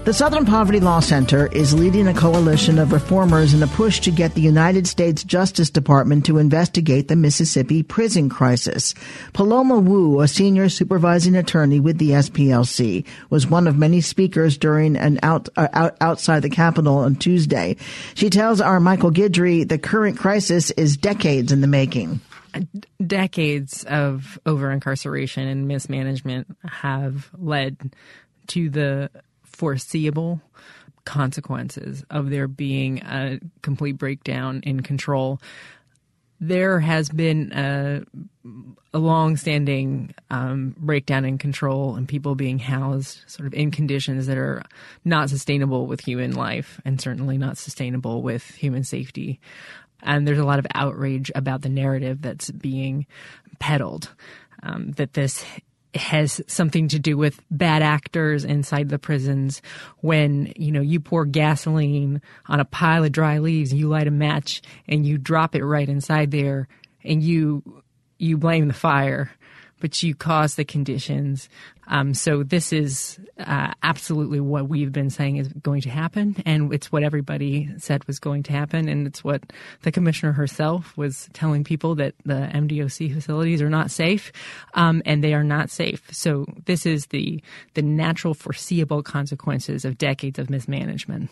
The 0.03 0.13
Southern 0.13 0.45
Poverty 0.45 0.79
Law 0.79 0.99
Center 0.99 1.47
is 1.47 1.73
leading 1.73 2.07
a 2.07 2.13
coalition 2.13 2.77
of 2.77 2.93
reformers 2.93 3.51
in 3.51 3.63
a 3.63 3.67
push 3.67 3.99
to 4.01 4.11
get 4.11 4.35
the 4.35 4.41
United 4.41 4.85
States 4.85 5.23
Justice 5.23 5.71
Department 5.71 6.27
to 6.27 6.37
investigate 6.37 7.07
the 7.07 7.15
Mississippi 7.15 7.81
prison 7.81 8.29
crisis. 8.29 8.93
Paloma 9.33 9.79
Wu, 9.79 10.21
a 10.21 10.27
senior 10.27 10.69
supervising 10.69 11.35
attorney 11.35 11.79
with 11.79 11.97
the 11.97 12.11
SPLC, 12.11 13.03
was 13.31 13.47
one 13.47 13.65
of 13.65 13.79
many 13.79 14.01
speakers 14.01 14.59
during 14.59 14.95
an 14.95 15.19
out, 15.23 15.49
uh, 15.57 15.69
out 15.73 15.97
outside 16.01 16.43
the 16.43 16.51
Capitol 16.51 16.97
on 16.97 17.15
Tuesday. 17.15 17.77
She 18.13 18.29
tells 18.29 18.61
our 18.61 18.79
Michael 18.79 19.09
Guidry 19.09 19.67
the 19.67 19.79
current 19.79 20.19
crisis 20.19 20.69
is 20.69 20.97
decades 20.97 21.51
in 21.51 21.61
the 21.61 21.67
making 21.67 22.19
decades 23.05 23.83
of 23.85 24.39
over 24.45 24.71
incarceration 24.71 25.47
and 25.47 25.67
mismanagement 25.67 26.55
have 26.63 27.29
led 27.37 27.93
to 28.47 28.69
the 28.69 29.09
foreseeable 29.43 30.41
consequences 31.05 32.03
of 32.09 32.29
there 32.29 32.47
being 32.47 32.99
a 33.03 33.39
complete 33.61 33.97
breakdown 33.97 34.61
in 34.63 34.81
control. 34.81 35.39
There 36.41 36.79
has 36.79 37.09
been 37.09 37.53
a, 37.53 38.03
a 38.93 38.99
long-standing 38.99 40.13
um, 40.29 40.75
breakdown 40.77 41.23
in 41.23 41.37
control 41.37 41.95
and 41.95 42.07
people 42.07 42.35
being 42.35 42.59
housed 42.59 43.19
sort 43.27 43.47
of 43.47 43.53
in 43.53 43.71
conditions 43.71 44.27
that 44.27 44.37
are 44.37 44.63
not 45.05 45.29
sustainable 45.29 45.87
with 45.87 46.01
human 46.01 46.33
life 46.33 46.81
and 46.83 46.99
certainly 46.99 47.37
not 47.37 47.57
sustainable 47.57 48.21
with 48.21 48.43
human 48.55 48.83
safety 48.83 49.39
and 50.03 50.27
there's 50.27 50.39
a 50.39 50.45
lot 50.45 50.59
of 50.59 50.67
outrage 50.73 51.31
about 51.35 51.61
the 51.61 51.69
narrative 51.69 52.21
that's 52.21 52.51
being 52.51 53.05
peddled 53.59 54.09
um, 54.63 54.91
that 54.93 55.13
this 55.13 55.43
has 55.95 56.41
something 56.47 56.89
to 56.89 56.99
do 56.99 57.17
with 57.17 57.41
bad 57.49 57.81
actors 57.81 58.43
inside 58.43 58.89
the 58.89 58.99
prisons 58.99 59.61
when 59.99 60.51
you 60.55 60.71
know 60.71 60.81
you 60.81 60.99
pour 60.99 61.25
gasoline 61.25 62.21
on 62.47 62.59
a 62.59 62.65
pile 62.65 63.03
of 63.03 63.11
dry 63.11 63.37
leaves 63.37 63.73
you 63.73 63.87
light 63.87 64.07
a 64.07 64.11
match 64.11 64.61
and 64.87 65.05
you 65.05 65.17
drop 65.17 65.55
it 65.55 65.63
right 65.63 65.87
inside 65.87 66.31
there 66.31 66.67
and 67.03 67.23
you 67.23 67.63
you 68.17 68.37
blame 68.37 68.67
the 68.67 68.73
fire 68.73 69.31
but 69.85 70.01
you 70.01 70.15
cause 70.15 70.55
the 70.55 70.65
conditions. 70.65 71.47
Um, 71.89 72.15
so 72.15 72.41
this 72.41 72.73
is 72.73 73.19
uh, 73.37 73.71
absolutely 73.83 74.39
what 74.39 74.67
we've 74.67 74.91
been 74.91 75.11
saying 75.11 75.35
is 75.35 75.47
going 75.61 75.81
to 75.81 75.91
happen, 75.91 76.41
and 76.43 76.73
it's 76.73 76.91
what 76.91 77.03
everybody 77.03 77.69
said 77.77 78.03
was 78.07 78.17
going 78.17 78.41
to 78.43 78.51
happen, 78.51 78.89
and 78.89 79.05
it's 79.05 79.23
what 79.23 79.53
the 79.83 79.91
commissioner 79.91 80.31
herself 80.31 80.97
was 80.97 81.29
telling 81.33 81.63
people 81.63 81.93
that 81.93 82.15
the 82.25 82.49
MDOC 82.51 83.13
facilities 83.13 83.61
are 83.61 83.69
not 83.69 83.91
safe, 83.91 84.31
um, 84.73 85.03
and 85.05 85.23
they 85.23 85.35
are 85.35 85.43
not 85.43 85.69
safe. 85.69 86.01
So 86.11 86.47
this 86.65 86.87
is 86.87 87.05
the 87.07 87.43
the 87.75 87.83
natural, 87.83 88.33
foreseeable 88.33 89.03
consequences 89.03 89.85
of 89.85 89.99
decades 89.99 90.39
of 90.39 90.49
mismanagement 90.49 91.29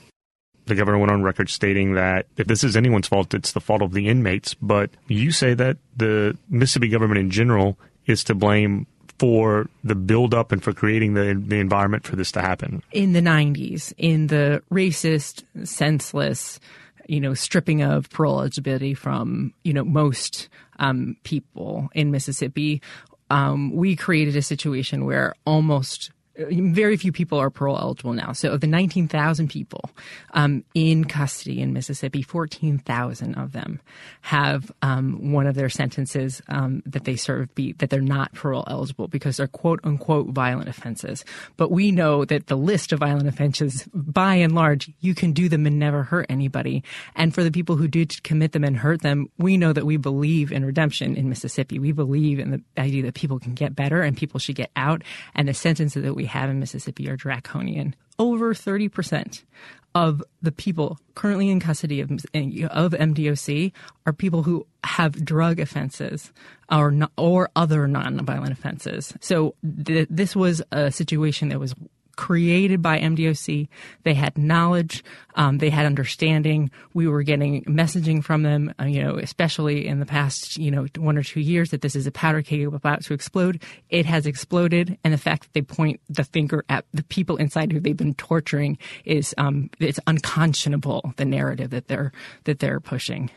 the 0.65 0.75
governor 0.75 0.97
went 0.97 1.11
on 1.11 1.23
record 1.23 1.49
stating 1.49 1.93
that 1.93 2.27
if 2.37 2.47
this 2.47 2.63
is 2.63 2.77
anyone's 2.77 3.07
fault, 3.07 3.33
it's 3.33 3.51
the 3.51 3.59
fault 3.59 3.81
of 3.81 3.93
the 3.93 4.07
inmates. 4.07 4.53
But 4.53 4.91
you 5.07 5.31
say 5.31 5.53
that 5.55 5.77
the 5.95 6.37
Mississippi 6.49 6.89
government 6.89 7.19
in 7.19 7.29
general 7.29 7.77
is 8.05 8.23
to 8.25 8.35
blame 8.35 8.87
for 9.19 9.69
the 9.83 9.95
buildup 9.95 10.51
and 10.51 10.63
for 10.63 10.73
creating 10.73 11.13
the 11.13 11.41
the 11.47 11.59
environment 11.59 12.03
for 12.03 12.15
this 12.15 12.31
to 12.31 12.41
happen. 12.41 12.83
In 12.91 13.13
the 13.13 13.21
90s, 13.21 13.93
in 13.97 14.27
the 14.27 14.61
racist, 14.71 15.43
senseless, 15.63 16.59
you 17.07 17.19
know, 17.19 17.33
stripping 17.33 17.81
of 17.81 18.09
parole 18.09 18.39
eligibility 18.39 18.93
from, 18.93 19.53
you 19.63 19.73
know, 19.73 19.83
most 19.83 20.49
um, 20.79 21.15
people 21.23 21.89
in 21.93 22.11
Mississippi, 22.11 22.81
um, 23.29 23.71
we 23.75 23.95
created 23.95 24.35
a 24.35 24.41
situation 24.41 25.05
where 25.05 25.35
almost 25.45 26.11
very 26.35 26.97
few 26.97 27.11
people 27.11 27.37
are 27.37 27.49
parole 27.49 27.77
eligible 27.77 28.13
now. 28.13 28.31
So 28.31 28.51
of 28.51 28.61
the 28.61 28.67
19,000 28.67 29.49
people 29.49 29.89
um, 30.33 30.63
in 30.73 31.05
custody 31.05 31.61
in 31.61 31.73
Mississippi, 31.73 32.23
14,000 32.23 33.35
of 33.35 33.51
them 33.51 33.79
have 34.21 34.71
um, 34.81 35.31
one 35.31 35.45
of 35.45 35.55
their 35.55 35.69
sentences 35.69 36.41
um, 36.47 36.81
that 36.85 37.03
they 37.03 37.15
serve 37.15 37.53
be 37.53 37.73
that 37.73 37.89
they're 37.89 38.01
not 38.01 38.33
parole 38.33 38.63
eligible 38.67 39.07
because 39.07 39.37
they're 39.37 39.47
quote 39.47 39.79
unquote 39.83 40.27
violent 40.29 40.69
offenses. 40.69 41.23
But 41.55 41.69
we 41.69 41.91
know 41.91 42.25
that 42.25 42.47
the 42.47 42.57
list 42.57 42.91
of 42.91 42.99
violent 42.99 43.27
offenses, 43.27 43.87
by 43.93 44.35
and 44.35 44.55
large, 44.55 44.89
you 45.01 45.13
can 45.13 45.33
do 45.33 45.47
them 45.49 45.67
and 45.67 45.77
never 45.77 46.03
hurt 46.03 46.25
anybody. 46.29 46.83
And 47.15 47.33
for 47.33 47.43
the 47.43 47.51
people 47.51 47.75
who 47.75 47.87
do 47.87 48.05
commit 48.23 48.53
them 48.53 48.63
and 48.63 48.75
hurt 48.75 49.01
them, 49.01 49.29
we 49.37 49.55
know 49.55 49.71
that 49.71 49.85
we 49.85 49.97
believe 49.97 50.51
in 50.51 50.65
redemption 50.65 51.15
in 51.15 51.29
Mississippi. 51.29 51.79
We 51.79 51.91
believe 51.91 52.39
in 52.39 52.51
the 52.51 52.61
idea 52.77 53.03
that 53.03 53.13
people 53.13 53.39
can 53.39 53.53
get 53.53 53.75
better 53.75 54.01
and 54.01 54.17
people 54.17 54.39
should 54.39 54.55
get 54.55 54.71
out, 54.75 55.03
and 55.35 55.47
the 55.47 55.53
sentences 55.53 56.03
that 56.03 56.15
we 56.15 56.22
we 56.23 56.27
have 56.27 56.49
in 56.49 56.57
Mississippi 56.57 57.09
are 57.09 57.17
draconian. 57.17 57.97
Over 58.17 58.53
30% 58.53 59.43
of 59.93 60.23
the 60.41 60.53
people 60.53 60.97
currently 61.15 61.49
in 61.49 61.59
custody 61.59 61.99
of, 61.99 62.11
of 62.11 62.93
MDOC 62.93 63.73
are 64.05 64.13
people 64.13 64.43
who 64.43 64.65
have 64.85 65.25
drug 65.25 65.59
offenses 65.59 66.31
or, 66.71 66.91
not, 66.91 67.11
or 67.17 67.49
other 67.57 67.89
nonviolent 67.89 68.51
offenses. 68.51 69.13
So 69.19 69.55
th- 69.85 70.07
this 70.09 70.33
was 70.33 70.61
a 70.71 70.93
situation 70.93 71.49
that 71.49 71.59
was 71.59 71.75
created 72.15 72.81
by 72.81 72.99
MDOC. 72.99 73.67
They 74.03 74.13
had 74.13 74.37
knowledge, 74.37 75.03
um, 75.35 75.57
they 75.57 75.69
had 75.69 75.85
understanding. 75.85 76.71
We 76.93 77.07
were 77.07 77.23
getting 77.23 77.63
messaging 77.63 78.23
from 78.23 78.43
them, 78.43 78.73
uh, 78.79 78.85
you 78.85 79.03
know, 79.03 79.17
especially 79.17 79.87
in 79.87 79.99
the 79.99 80.05
past, 80.05 80.57
you 80.57 80.71
know, 80.71 80.85
one 80.97 81.17
or 81.17 81.23
two 81.23 81.39
years 81.39 81.71
that 81.71 81.81
this 81.81 81.95
is 81.95 82.07
a 82.07 82.11
powder 82.11 82.41
keg 82.41 82.73
about 82.73 83.03
to 83.05 83.13
explode. 83.13 83.61
It 83.89 84.05
has 84.05 84.25
exploded, 84.25 84.97
and 85.03 85.13
the 85.13 85.17
fact 85.17 85.43
that 85.43 85.53
they 85.53 85.61
point 85.61 86.01
the 86.09 86.23
finger 86.23 86.63
at 86.69 86.85
the 86.93 87.03
people 87.03 87.37
inside 87.37 87.71
who 87.71 87.79
they've 87.79 87.97
been 87.97 88.13
torturing 88.15 88.77
is 89.05 89.33
um, 89.37 89.69
it's 89.79 89.99
unconscionable. 90.07 91.13
The 91.17 91.25
narrative 91.25 91.71
that 91.71 91.87
they're 91.87 92.11
that 92.43 92.59
they're 92.59 92.79
pushing. 92.79 93.29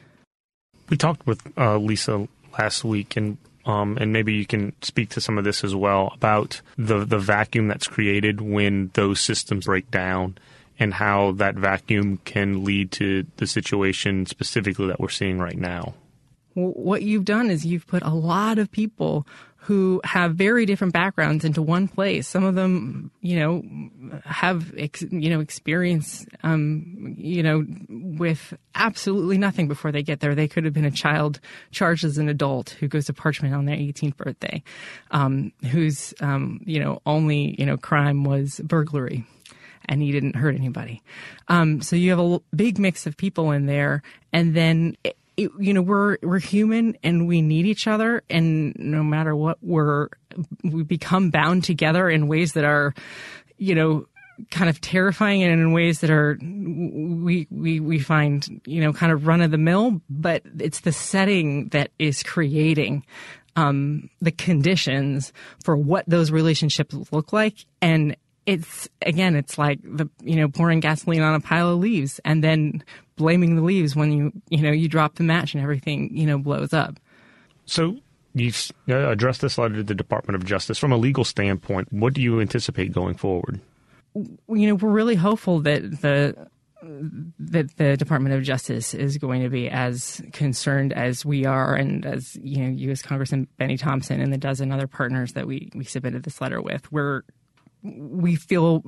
We 0.89 0.97
talked 0.97 1.27
with 1.27 1.43
uh, 1.59 1.79
Lisa 1.79 2.29
last 2.59 2.85
week, 2.85 3.17
and 3.17 3.39
um, 3.67 3.99
and 4.01 4.13
maybe 4.13 4.33
you 4.33 4.47
can 4.47 4.73
speak 4.81 5.11
to 5.11 5.21
some 5.21 5.37
of 5.37 5.45
this 5.45 5.65
as 5.65 5.75
well 5.75 6.13
about 6.15 6.61
the 6.79 7.05
the 7.05 7.19
vacuum 7.19 7.69
that's 7.69 7.89
created 7.89 8.41
when 8.41 8.91
those 8.95 9.21
systems 9.21 9.67
break 9.67 9.91
down 9.91 10.39
and 10.79 10.95
how 10.95 11.33
that 11.33 11.55
vacuum 11.55 12.19
can 12.25 12.65
lead 12.65 12.93
to 12.93 13.27
the 13.39 13.47
situation 13.47 14.27
specifically 14.27 14.87
that 14.87 15.01
we're 15.01 15.09
seeing 15.09 15.39
right 15.39 15.59
now. 15.59 15.95
what 16.55 17.03
you've 17.03 17.25
done 17.25 17.51
is 17.51 17.67
you've 17.67 17.87
put 17.87 18.03
a 18.03 18.15
lot 18.15 18.59
of 18.59 18.71
people 18.71 19.27
who 19.67 20.01
have 20.05 20.37
very 20.37 20.65
different 20.65 20.93
backgrounds 20.93 21.45
into 21.45 21.61
one 21.61 21.89
place. 21.89 22.29
Some 22.29 22.45
of 22.45 22.55
them, 22.55 23.11
you 23.21 23.37
know, 23.37 24.21
have 24.25 24.73
ex, 24.79 25.03
you 25.11 25.29
know 25.29 25.41
experience, 25.41 26.25
um, 26.45 27.17
you 27.19 27.43
know, 27.43 27.67
with 27.89 28.55
absolutely 28.77 29.39
nothing 29.39 29.67
before 29.67 29.91
they 29.91 30.05
get 30.05 30.21
there. 30.21 30.37
They 30.37 30.47
could 30.47 30.65
have 30.67 30.73
been 30.73 30.85
a 30.85 30.91
child 30.93 31.41
charged 31.73 32.05
as 32.05 32.17
an 32.17 32.29
adult 32.29 32.71
who 32.79 32.87
goes 32.87 33.07
to 33.07 33.13
Parchman 33.13 33.59
on 33.59 33.65
their 33.65 33.77
18th 33.77 34.17
birthday, 34.17 34.63
um, 35.11 35.53
whose 35.73 36.15
um, 36.21 36.61
you 36.65 36.79
know 36.79 37.03
only 37.05 37.57
you 37.59 37.67
know 37.67 37.77
crime 37.77 38.23
was 38.23 38.61
burglary 38.63 39.27
and 39.87 40.01
he 40.01 40.13
didn't 40.13 40.37
hurt 40.37 40.55
anybody. 40.55 41.03
Um, 41.49 41.83
so 41.83 41.97
you 41.97 42.11
have 42.11 42.21
a 42.21 42.41
big 42.55 42.79
mix 42.79 43.05
of 43.05 43.17
people 43.17 43.51
in 43.51 43.67
there, 43.67 44.03
and 44.33 44.55
then. 44.55 44.97
It, 45.03 45.17
it, 45.37 45.51
you 45.59 45.75
know 45.75 45.83
we're 45.83 46.19
we're 46.23 46.39
human 46.39 46.97
and 47.03 47.29
we 47.29 47.43
need 47.43 47.67
each 47.67 47.87
other. 47.87 48.23
And 48.31 48.75
no 48.79 49.03
matter 49.03 49.35
what 49.35 49.59
we're 49.61 50.09
we 50.65 50.83
become 50.83 51.31
bound 51.31 51.65
together 51.65 52.09
in 52.09 52.29
ways 52.29 52.55
that 52.55 52.65
are 52.65 52.95
you 53.59 53.75
know 53.75 54.07
kind 54.51 54.69
of 54.69 54.81
terrifying 54.81 55.43
and 55.43 55.53
in 55.53 55.73
ways 55.73 56.01
that 56.01 56.11
are 56.11 56.39
we 56.41 57.47
we 57.51 57.81
we 57.81 57.99
find 57.99 58.61
you 58.67 58.81
know 58.81 58.93
kind 58.93 59.13
of 59.13 59.27
run 59.27 59.41
of 59.41 59.51
the 59.51 59.59
mill. 59.59 60.01
But 60.09 60.43
it's 60.59 60.81
the 60.81 60.93
setting 60.93 61.69
that 61.69 61.91
is 61.99 62.23
creating 62.23 63.05
um, 63.57 64.11
the 64.21 64.31
conditions 64.33 65.33
for 65.65 65.77
what 65.77 66.05
those 66.07 66.31
relationships 66.31 66.95
look 67.11 67.33
like. 67.33 67.65
And 67.81 68.17
it's 68.47 68.89
again, 69.03 69.35
it's 69.37 69.59
like 69.59 69.81
the 69.83 70.09
you 70.23 70.37
know 70.37 70.49
pouring 70.49 70.81
gasoline 70.81 71.23
on 71.23 71.35
a 71.35 71.41
pile 71.41 71.71
of 71.71 71.79
leaves 71.79 72.21
and 72.25 72.43
then 72.43 72.83
blaming 73.17 73.57
the 73.57 73.63
leaves 73.63 73.97
when 73.97 74.13
you 74.13 74.33
you 74.49 74.63
know 74.63 74.71
you 74.71 74.89
drop 74.89 75.17
the 75.17 75.25
match 75.25 75.53
and 75.53 75.63
everything 75.63 76.17
you 76.17 76.27
know 76.27 76.39
blows 76.39 76.73
up. 76.73 76.99
So 77.67 77.97
you 78.35 78.53
uh, 78.89 79.09
addressed 79.09 79.41
this 79.41 79.59
letter 79.59 79.77
to 79.77 79.83
the 79.83 79.95
Department 79.95 80.37
of 80.37 80.45
Justice 80.45 80.79
from 80.79 80.93
a 80.93 80.97
legal 80.97 81.25
standpoint. 81.25 81.93
What 81.93 82.15
do 82.15 82.23
you 82.23 82.41
anticipate 82.41 82.93
going 82.93 83.17
forward? 83.17 83.61
You 84.15 84.39
know, 84.49 84.75
we're 84.77 84.91
really 84.91 85.17
hopeful 85.17 85.61
that 85.61 85.83
the 86.01 86.49
that 86.83 87.77
the 87.77 87.97
Department 87.97 88.35
of 88.35 88.43
Justice 88.43 88.95
is 88.95 89.19
going 89.19 89.43
to 89.43 89.49
be 89.49 89.69
as 89.69 90.23
concerned 90.33 90.93
as 90.93 91.25
we 91.25 91.45
are, 91.45 91.75
and 91.75 92.07
as 92.07 92.37
you 92.37 92.59
know, 92.59 92.71
U.S. 92.71 93.03
Congressman 93.03 93.49
Benny 93.59 93.77
Thompson 93.77 94.21
and 94.21 94.33
the 94.33 94.39
dozen 94.39 94.71
other 94.71 94.87
partners 94.87 95.33
that 95.33 95.47
we 95.47 95.71
we 95.75 95.85
submitted 95.85 96.23
this 96.23 96.41
letter 96.41 96.61
with. 96.61 96.91
We're 96.93 97.23
we 97.97 98.35
feel 98.35 98.83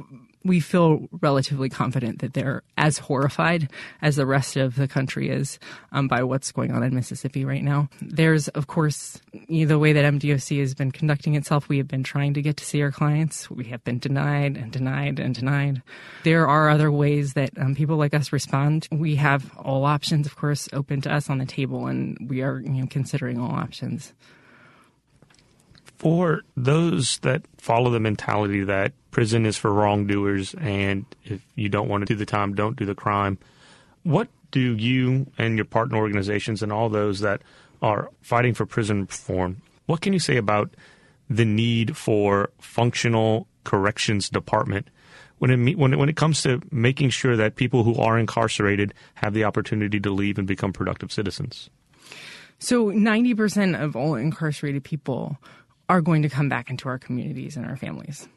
we 0.44 0.60
feel 0.60 1.06
relatively 1.20 1.68
confident 1.68 2.20
that 2.20 2.32
they're 2.32 2.62
as 2.76 2.98
horrified 2.98 3.70
as 4.00 4.16
the 4.16 4.26
rest 4.26 4.56
of 4.56 4.76
the 4.76 4.88
country 4.88 5.28
is 5.28 5.58
um, 5.92 6.08
by 6.08 6.22
what's 6.22 6.52
going 6.52 6.72
on 6.72 6.82
in 6.82 6.94
Mississippi 6.94 7.44
right 7.44 7.62
now. 7.62 7.88
There's, 8.00 8.48
of 8.48 8.66
course, 8.66 9.20
you 9.32 9.66
know, 9.66 9.68
the 9.68 9.78
way 9.78 9.92
that 9.92 10.04
MDOC 10.04 10.60
has 10.60 10.74
been 10.74 10.92
conducting 10.92 11.34
itself. 11.34 11.68
We 11.68 11.78
have 11.78 11.88
been 11.88 12.04
trying 12.04 12.34
to 12.34 12.42
get 12.42 12.56
to 12.58 12.64
see 12.64 12.80
our 12.82 12.92
clients. 12.92 13.50
We 13.50 13.64
have 13.66 13.84
been 13.84 13.98
denied 13.98 14.56
and 14.56 14.72
denied 14.72 15.18
and 15.18 15.34
denied. 15.34 15.82
There 16.24 16.48
are 16.48 16.70
other 16.70 16.90
ways 16.90 17.34
that 17.34 17.50
um, 17.58 17.74
people 17.74 17.96
like 17.96 18.14
us 18.14 18.32
respond. 18.32 18.88
We 18.90 19.16
have 19.16 19.54
all 19.58 19.84
options, 19.84 20.26
of 20.26 20.36
course, 20.36 20.68
open 20.72 21.00
to 21.02 21.12
us 21.12 21.28
on 21.28 21.38
the 21.38 21.46
table, 21.46 21.86
and 21.86 22.16
we 22.28 22.42
are 22.42 22.60
you 22.60 22.70
know, 22.70 22.86
considering 22.88 23.38
all 23.38 23.50
options 23.50 24.14
for 25.98 26.42
those 26.56 27.18
that 27.18 27.42
follow 27.56 27.90
the 27.90 28.00
mentality 28.00 28.62
that 28.64 28.92
prison 29.10 29.44
is 29.44 29.56
for 29.56 29.72
wrongdoers 29.72 30.54
and 30.54 31.04
if 31.24 31.42
you 31.56 31.68
don't 31.68 31.88
want 31.88 32.02
to 32.02 32.06
do 32.06 32.14
the 32.14 32.26
time, 32.26 32.54
don't 32.54 32.76
do 32.76 32.84
the 32.84 32.94
crime, 32.94 33.36
what 34.04 34.28
do 34.52 34.60
you 34.60 35.26
and 35.36 35.56
your 35.56 35.64
partner 35.64 35.98
organizations 35.98 36.62
and 36.62 36.72
all 36.72 36.88
those 36.88 37.20
that 37.20 37.42
are 37.82 38.10
fighting 38.22 38.54
for 38.54 38.64
prison 38.64 39.02
reform, 39.02 39.60
what 39.86 40.00
can 40.00 40.12
you 40.12 40.18
say 40.18 40.36
about 40.36 40.70
the 41.28 41.44
need 41.44 41.96
for 41.96 42.50
functional 42.60 43.46
corrections 43.64 44.30
department 44.30 44.88
when 45.38 45.50
it 45.50 45.76
when 45.76 45.92
it, 45.92 45.96
when 45.96 46.08
it 46.08 46.16
comes 46.16 46.42
to 46.42 46.60
making 46.70 47.10
sure 47.10 47.36
that 47.36 47.56
people 47.56 47.82
who 47.84 47.96
are 47.96 48.18
incarcerated 48.18 48.94
have 49.14 49.34
the 49.34 49.44
opportunity 49.44 50.00
to 50.00 50.10
leave 50.10 50.38
and 50.38 50.46
become 50.46 50.72
productive 50.72 51.12
citizens? 51.12 51.70
So, 52.60 52.86
90% 52.86 53.80
of 53.80 53.94
all 53.94 54.16
incarcerated 54.16 54.82
people 54.82 55.38
are 55.88 56.00
going 56.00 56.22
to 56.22 56.28
come 56.28 56.48
back 56.48 56.70
into 56.70 56.88
our 56.88 56.98
communities 56.98 57.56
and 57.56 57.66
our 57.66 57.76
families. 57.76 58.28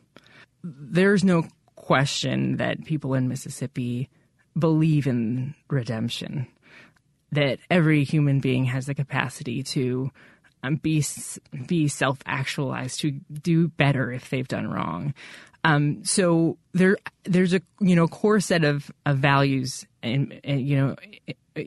There's 0.63 1.23
no 1.23 1.45
question 1.75 2.57
that 2.57 2.85
people 2.85 3.13
in 3.13 3.27
Mississippi 3.27 4.09
believe 4.57 5.07
in 5.07 5.55
redemption, 5.69 6.47
that 7.31 7.59
every 7.69 8.03
human 8.03 8.39
being 8.39 8.65
has 8.65 8.85
the 8.85 8.95
capacity 8.95 9.63
to 9.63 10.11
um, 10.63 10.75
be 10.75 11.03
be 11.65 11.87
self 11.87 12.19
actualized, 12.25 12.99
to 13.01 13.11
do 13.11 13.67
better 13.67 14.11
if 14.11 14.29
they've 14.29 14.47
done 14.47 14.69
wrong. 14.69 15.13
Um, 15.63 16.03
so 16.03 16.57
there 16.73 16.97
there's 17.23 17.53
a 17.53 17.61
you 17.79 17.95
know 17.95 18.07
core 18.07 18.39
set 18.39 18.63
of, 18.63 18.91
of 19.05 19.17
values 19.17 19.85
and 20.03 20.41
you 20.43 20.75
know 20.75 20.95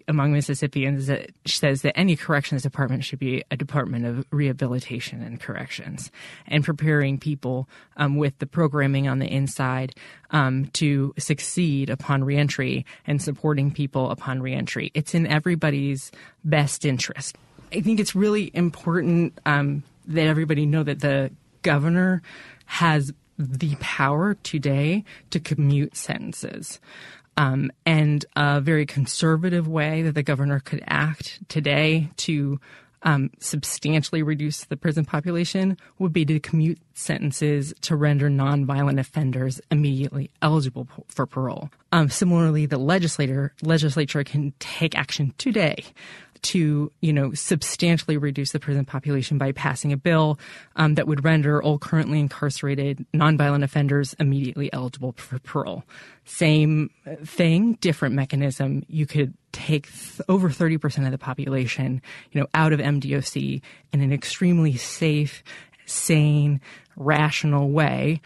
among 0.09 0.33
Mississippians 0.33 1.07
that 1.09 1.31
says 1.45 1.83
that 1.83 1.97
any 1.97 2.17
corrections 2.17 2.63
department 2.63 3.05
should 3.05 3.19
be 3.19 3.45
a 3.51 3.57
department 3.57 4.07
of 4.07 4.27
rehabilitation 4.31 5.23
and 5.23 5.41
corrections 5.41 6.11
and 6.47 6.65
preparing 6.65 7.19
people 7.19 7.69
um, 7.97 8.17
with 8.17 8.39
the 8.39 8.47
programming 8.47 9.09
on 9.09 9.19
the 9.19 9.27
inside 9.27 9.95
um, 10.31 10.67
to 10.73 11.13
succeed 11.19 11.91
upon 11.91 12.25
reentry 12.25 12.87
and 13.07 13.21
supporting 13.21 13.71
people 13.71 14.11
upon 14.11 14.41
reentry. 14.41 14.91
It's 14.95 15.15
in 15.15 15.27
everybody's 15.27 16.11
best 16.45 16.85
interest. 16.85 17.37
I 17.73 17.81
think 17.81 18.01
it's 18.01 18.15
really 18.15 18.51
important 18.55 19.39
um, 19.45 19.83
that 20.07 20.27
everybody 20.27 20.65
know 20.65 20.83
that 20.83 21.01
the 21.01 21.31
governor 21.63 22.23
has 22.67 23.13
the 23.39 23.75
power 23.81 24.35
today 24.35 25.05
to 25.31 25.41
commute 25.41 25.97
sentences 25.97 26.81
um, 27.37 27.71
and 27.85 28.25
a 28.37 28.61
very 28.61 28.87
conservative 28.87 29.69
way 29.69 30.03
that 30.03 30.15
the 30.15 30.23
governor 30.23 30.61
could 30.61 30.83
act 30.87 31.41
today 31.49 32.11
to 32.19 32.61
um, 33.05 33.31
substantially 33.39 34.23
reduce 34.23 34.65
the 34.65 34.77
prison 34.77 35.05
population 35.05 35.77
would 35.99 36.13
be 36.13 36.25
to 36.25 36.41
commute 36.41 36.79
sentences 36.95 37.75
to 37.83 37.97
render 37.97 38.31
nonviolent 38.31 38.99
offenders 38.99 39.61
immediately 39.71 40.31
eligible 40.41 40.89
for 41.09 41.27
parole. 41.27 41.71
Um, 41.93 42.09
similarly, 42.09 42.67
the 42.67 42.79
legislator 42.79 43.53
legislature 43.63 44.25
can 44.25 44.55
take 44.59 44.97
action 44.97 45.35
today 45.37 45.85
to, 46.45 46.93
you 47.01 47.13
know, 47.13 47.33
substantially 47.33 48.17
reduce 48.17 48.53
the 48.53 48.61
prison 48.61 48.85
population 48.85 49.39
by 49.39 49.53
passing 49.53 49.93
a 49.93 49.97
bill 49.97 50.39
um, 50.77 50.95
that 50.95 51.07
would 51.07 51.25
render 51.25 51.63
all 51.63 51.79
currently 51.79 52.21
incarcerated 52.21 53.05
nonviolent 53.15 53.65
offenders 53.65 54.15
immediately 54.21 54.73
eligible 54.73 55.13
for 55.17 55.39
parole. 55.41 55.85
Same 56.25 56.91
thing, 57.25 57.75
different 57.81 58.15
mechanism. 58.15 58.85
You 58.89 59.07
could 59.07 59.35
take 59.53 59.91
th- 59.91 60.21
over 60.29 60.51
30% 60.51 61.07
of 61.07 61.13
the 61.13 61.19
population, 61.19 62.03
you 62.33 62.41
know, 62.41 62.47
out 62.55 62.73
of 62.73 62.81
MDOC 62.81 63.63
in 63.93 64.01
an 64.01 64.13
extremely 64.13 64.77
safe, 64.77 65.43
sane, 65.87 66.61
rational 66.97 67.71
way 67.71 68.21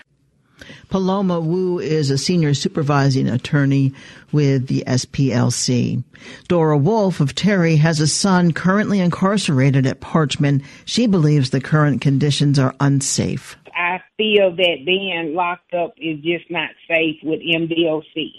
Paloma 0.88 1.40
Wu 1.40 1.78
is 1.78 2.10
a 2.10 2.18
senior 2.18 2.54
supervising 2.54 3.28
attorney 3.28 3.92
with 4.32 4.66
the 4.66 4.84
SPLC. 4.86 6.02
Dora 6.48 6.76
Wolf 6.76 7.20
of 7.20 7.34
Terry 7.34 7.76
has 7.76 8.00
a 8.00 8.06
son 8.06 8.52
currently 8.52 9.00
incarcerated 9.00 9.86
at 9.86 10.00
Parchman. 10.00 10.64
She 10.84 11.06
believes 11.06 11.50
the 11.50 11.60
current 11.60 12.00
conditions 12.00 12.58
are 12.58 12.74
unsafe. 12.80 13.56
I 13.74 14.00
feel 14.16 14.54
that 14.56 14.82
being 14.84 15.34
locked 15.34 15.72
up 15.74 15.94
is 15.96 16.20
just 16.20 16.50
not 16.50 16.70
safe 16.88 17.16
with 17.22 17.40
MDOC 17.40 18.32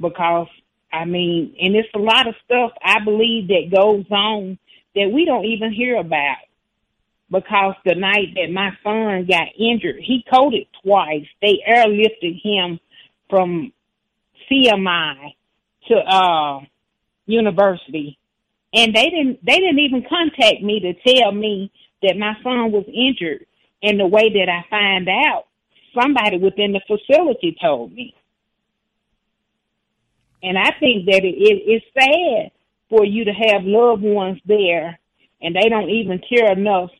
because 0.00 0.48
I 0.92 1.04
mean, 1.04 1.56
and 1.60 1.74
it's 1.74 1.88
a 1.94 1.98
lot 1.98 2.28
of 2.28 2.34
stuff 2.44 2.72
I 2.82 3.02
believe 3.04 3.48
that 3.48 3.74
goes 3.74 4.04
on 4.10 4.58
that 4.94 5.10
we 5.12 5.24
don't 5.24 5.44
even 5.44 5.72
hear 5.72 5.96
about 5.96 6.36
because 7.34 7.74
the 7.84 7.96
night 7.96 8.28
that 8.36 8.52
my 8.52 8.70
son 8.84 9.26
got 9.28 9.48
injured, 9.58 9.96
he 10.00 10.24
coded 10.32 10.68
twice. 10.84 11.26
They 11.42 11.58
airlifted 11.68 12.40
him 12.40 12.78
from 13.28 13.72
CMI 14.48 15.34
to 15.88 15.94
uh 15.96 16.60
university. 17.26 18.18
And 18.72 18.94
they 18.94 19.10
didn't 19.10 19.44
they 19.44 19.56
didn't 19.56 19.80
even 19.80 20.04
contact 20.08 20.62
me 20.62 20.78
to 20.80 20.94
tell 21.14 21.32
me 21.32 21.72
that 22.04 22.16
my 22.16 22.34
son 22.44 22.70
was 22.70 22.84
injured. 22.86 23.46
And 23.82 23.98
the 23.98 24.06
way 24.06 24.30
that 24.32 24.48
I 24.48 24.64
find 24.70 25.08
out, 25.08 25.46
somebody 25.92 26.38
within 26.38 26.72
the 26.72 26.80
facility 26.86 27.56
told 27.60 27.92
me. 27.92 28.14
And 30.42 30.56
I 30.56 30.70
think 30.78 31.06
that 31.06 31.24
it, 31.24 31.34
it, 31.36 31.62
it's 31.66 31.86
sad 31.98 32.52
for 32.88 33.04
you 33.04 33.24
to 33.24 33.32
have 33.32 33.64
loved 33.64 34.02
ones 34.02 34.38
there 34.46 35.00
and 35.42 35.56
they 35.56 35.68
don't 35.68 35.90
even 35.90 36.20
care 36.28 36.52
enough 36.52 36.90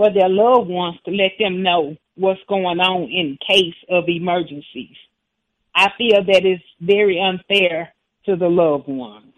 for 0.00 0.10
their 0.10 0.30
loved 0.30 0.70
ones 0.70 0.96
to 1.04 1.10
let 1.10 1.32
them 1.38 1.62
know 1.62 1.94
what's 2.14 2.40
going 2.48 2.80
on 2.80 3.02
in 3.10 3.36
case 3.46 3.74
of 3.90 4.04
emergencies. 4.08 4.96
I 5.74 5.90
feel 5.98 6.24
that 6.24 6.46
it's 6.46 6.64
very 6.80 7.20
unfair 7.20 7.92
to 8.24 8.34
the 8.34 8.48
loved 8.48 8.88
ones. 8.88 9.34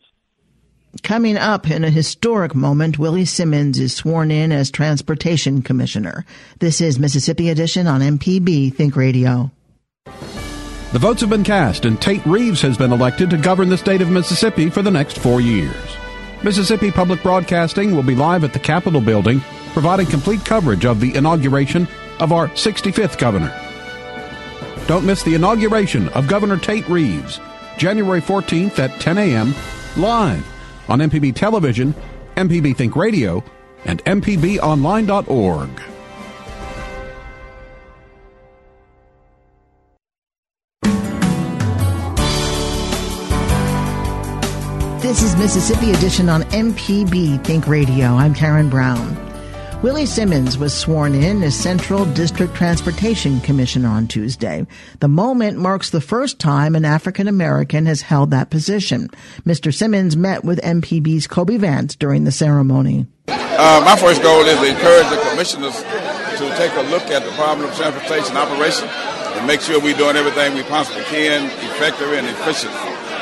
Coming 1.02 1.36
up 1.36 1.68
in 1.68 1.82
a 1.82 1.90
historic 1.90 2.54
moment, 2.54 2.96
Willie 2.96 3.24
Simmons 3.24 3.80
is 3.80 3.92
sworn 3.92 4.30
in 4.30 4.52
as 4.52 4.70
Transportation 4.70 5.62
Commissioner. 5.62 6.24
This 6.60 6.80
is 6.80 6.96
Mississippi 6.96 7.50
Edition 7.50 7.88
on 7.88 8.00
MPB 8.00 8.72
Think 8.72 8.94
Radio. 8.94 9.50
The 10.04 11.00
votes 11.00 11.22
have 11.22 11.30
been 11.30 11.42
cast, 11.42 11.84
and 11.84 12.00
Tate 12.00 12.24
Reeves 12.24 12.62
has 12.62 12.78
been 12.78 12.92
elected 12.92 13.30
to 13.30 13.36
govern 13.36 13.68
the 13.68 13.76
state 13.76 14.00
of 14.00 14.10
Mississippi 14.10 14.70
for 14.70 14.82
the 14.82 14.92
next 14.92 15.18
four 15.18 15.40
years. 15.40 15.74
Mississippi 16.44 16.92
Public 16.92 17.20
Broadcasting 17.24 17.96
will 17.96 18.04
be 18.04 18.14
live 18.14 18.44
at 18.44 18.52
the 18.52 18.60
Capitol 18.60 19.00
building, 19.00 19.42
providing 19.72 20.06
complete 20.06 20.44
coverage 20.44 20.84
of 20.84 21.00
the 21.00 21.14
inauguration 21.14 21.88
of 22.20 22.32
our 22.32 22.48
65th 22.48 23.18
governor. 23.18 23.52
Don't 24.86 25.06
miss 25.06 25.22
the 25.22 25.34
inauguration 25.34 26.08
of 26.10 26.28
Governor 26.28 26.58
Tate 26.58 26.88
Reeves, 26.88 27.40
January 27.78 28.20
14th 28.20 28.78
at 28.78 29.00
10 29.00 29.18
a.m., 29.18 29.54
live 29.96 30.46
on 30.88 30.98
MPB 30.98 31.34
Television, 31.34 31.94
MPB 32.36 32.76
Think 32.76 32.96
Radio, 32.96 33.42
and 33.84 34.04
MPBOnline.org. 34.04 35.70
This 45.00 45.22
is 45.22 45.36
Mississippi 45.36 45.90
Edition 45.92 46.28
on 46.28 46.42
MPB 46.44 47.44
Think 47.44 47.66
Radio. 47.66 48.06
I'm 48.14 48.34
Karen 48.34 48.70
Brown. 48.70 49.31
Willie 49.82 50.06
Simmons 50.06 50.56
was 50.56 50.72
sworn 50.72 51.12
in 51.12 51.42
as 51.42 51.58
Central 51.58 52.04
District 52.04 52.54
Transportation 52.54 53.40
Commissioner 53.40 53.88
on 53.88 54.06
Tuesday. 54.06 54.64
The 55.00 55.08
moment 55.08 55.58
marks 55.58 55.90
the 55.90 56.00
first 56.00 56.38
time 56.38 56.76
an 56.76 56.84
African 56.84 57.26
American 57.26 57.86
has 57.86 58.00
held 58.00 58.30
that 58.30 58.48
position. 58.48 59.10
Mr. 59.44 59.74
Simmons 59.74 60.16
met 60.16 60.44
with 60.44 60.60
MPB's 60.60 61.26
Kobe 61.26 61.56
Vance 61.56 61.96
during 61.96 62.22
the 62.22 62.30
ceremony. 62.30 63.08
Uh, 63.26 63.82
my 63.84 63.96
first 63.96 64.22
goal 64.22 64.42
is 64.42 64.56
to 64.56 64.70
encourage 64.70 65.10
the 65.10 65.20
commissioners 65.30 65.74
to 65.74 66.46
take 66.54 66.72
a 66.78 66.86
look 66.86 67.10
at 67.10 67.24
the 67.24 67.32
problem 67.32 67.68
of 67.68 67.74
transportation 67.74 68.36
operation 68.36 68.86
and 68.86 69.48
make 69.48 69.60
sure 69.62 69.80
we're 69.80 69.98
doing 69.98 70.14
everything 70.14 70.54
we 70.54 70.62
possibly 70.62 71.02
can, 71.10 71.46
effective 71.74 72.12
and 72.12 72.28
efficient. 72.28 72.72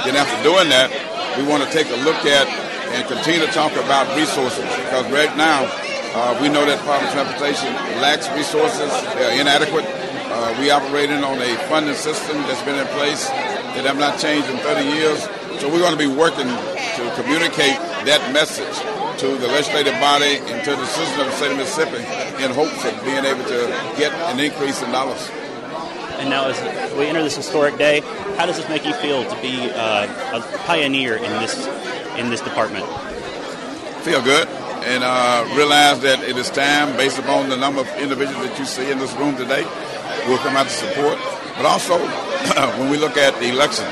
Then 0.05 0.15
after 0.15 0.37
doing 0.43 0.69
that, 0.69 0.93
we 1.39 1.43
want 1.49 1.65
to 1.65 1.71
take 1.71 1.89
a 1.89 1.97
look 2.05 2.27
at 2.27 2.47
and 2.93 3.09
continue 3.09 3.41
to 3.47 3.53
talk 3.53 3.73
about 3.77 4.15
resources 4.15 4.65
because 4.77 5.11
right 5.11 5.35
now 5.39 5.65
uh, 6.13 6.39
we 6.43 6.49
know 6.49 6.67
that 6.67 6.79
public 6.83 7.11
transportation 7.13 7.71
lacks 8.03 8.27
resources, 8.35 8.91
they're 9.15 9.41
inadequate. 9.41 9.87
Uh, 9.87 10.57
we 10.59 10.71
operating 10.71 11.23
on 11.23 11.39
a 11.39 11.55
funding 11.71 11.95
system 11.95 12.37
that's 12.51 12.63
been 12.63 12.79
in 12.79 12.87
place 12.99 13.29
that 13.29 13.87
have 13.87 13.99
not 13.99 14.19
changed 14.19 14.49
in 14.51 14.59
30 14.59 14.87
years. 14.91 15.23
So 15.63 15.69
we're 15.71 15.79
going 15.79 15.95
to 15.95 16.01
be 16.01 16.11
working 16.11 16.49
to 16.49 17.03
communicate 17.15 17.79
that 18.09 18.23
message 18.33 18.75
to 19.21 19.37
the 19.37 19.47
legislative 19.49 19.95
body 20.01 20.43
and 20.51 20.65
to 20.65 20.71
the 20.75 20.87
citizens 20.87 21.21
of 21.21 21.27
the 21.27 21.37
state 21.37 21.53
of 21.53 21.59
Mississippi 21.59 22.03
in 22.43 22.51
hopes 22.51 22.85
of 22.85 22.97
being 23.05 23.25
able 23.25 23.45
to 23.45 23.69
get 23.99 24.11
an 24.33 24.41
increase 24.41 24.83
in 24.83 24.91
dollars. 24.91 25.31
And 26.19 26.29
now, 26.29 26.49
as 26.49 26.59
we 26.97 27.07
enter 27.07 27.23
this 27.23 27.37
historic 27.37 27.77
day, 27.79 28.01
how 28.37 28.47
does 28.47 28.57
this 28.57 28.69
make 28.69 28.85
you 28.85 28.95
feel 28.95 29.23
to 29.23 29.37
be 29.41 29.71
uh, 29.71 30.09
a 30.37 30.59
pioneer 30.67 31.17
in 31.17 31.31
this 31.39 31.67
in 32.17 32.31
this 32.31 32.41
department? 32.41 32.85
Feel 34.05 34.23
good, 34.23 34.49
and 34.85 35.05
uh, 35.05 35.45
realize 35.57 36.01
that 36.01 36.21
it 36.23 36.37
is 36.37 36.51
time, 36.51 36.97
based 36.97 37.19
upon 37.19 37.49
the 37.49 37.57
number 37.57 37.81
of 37.81 37.89
individuals 37.99 38.47
that 38.49 38.59
you 38.59 38.65
see 38.65 38.91
in 38.91 38.99
this 38.99 39.13
room 39.15 39.37
today, 39.37 39.65
will 40.27 40.39
come 40.39 40.57
out 40.57 40.67
to 40.67 40.73
support. 40.73 41.19
But 41.57 41.67
also, 41.67 41.99
when 42.79 42.91
we 42.91 42.97
look 42.97 43.17
at 43.17 43.39
the 43.41 43.51
election 43.51 43.87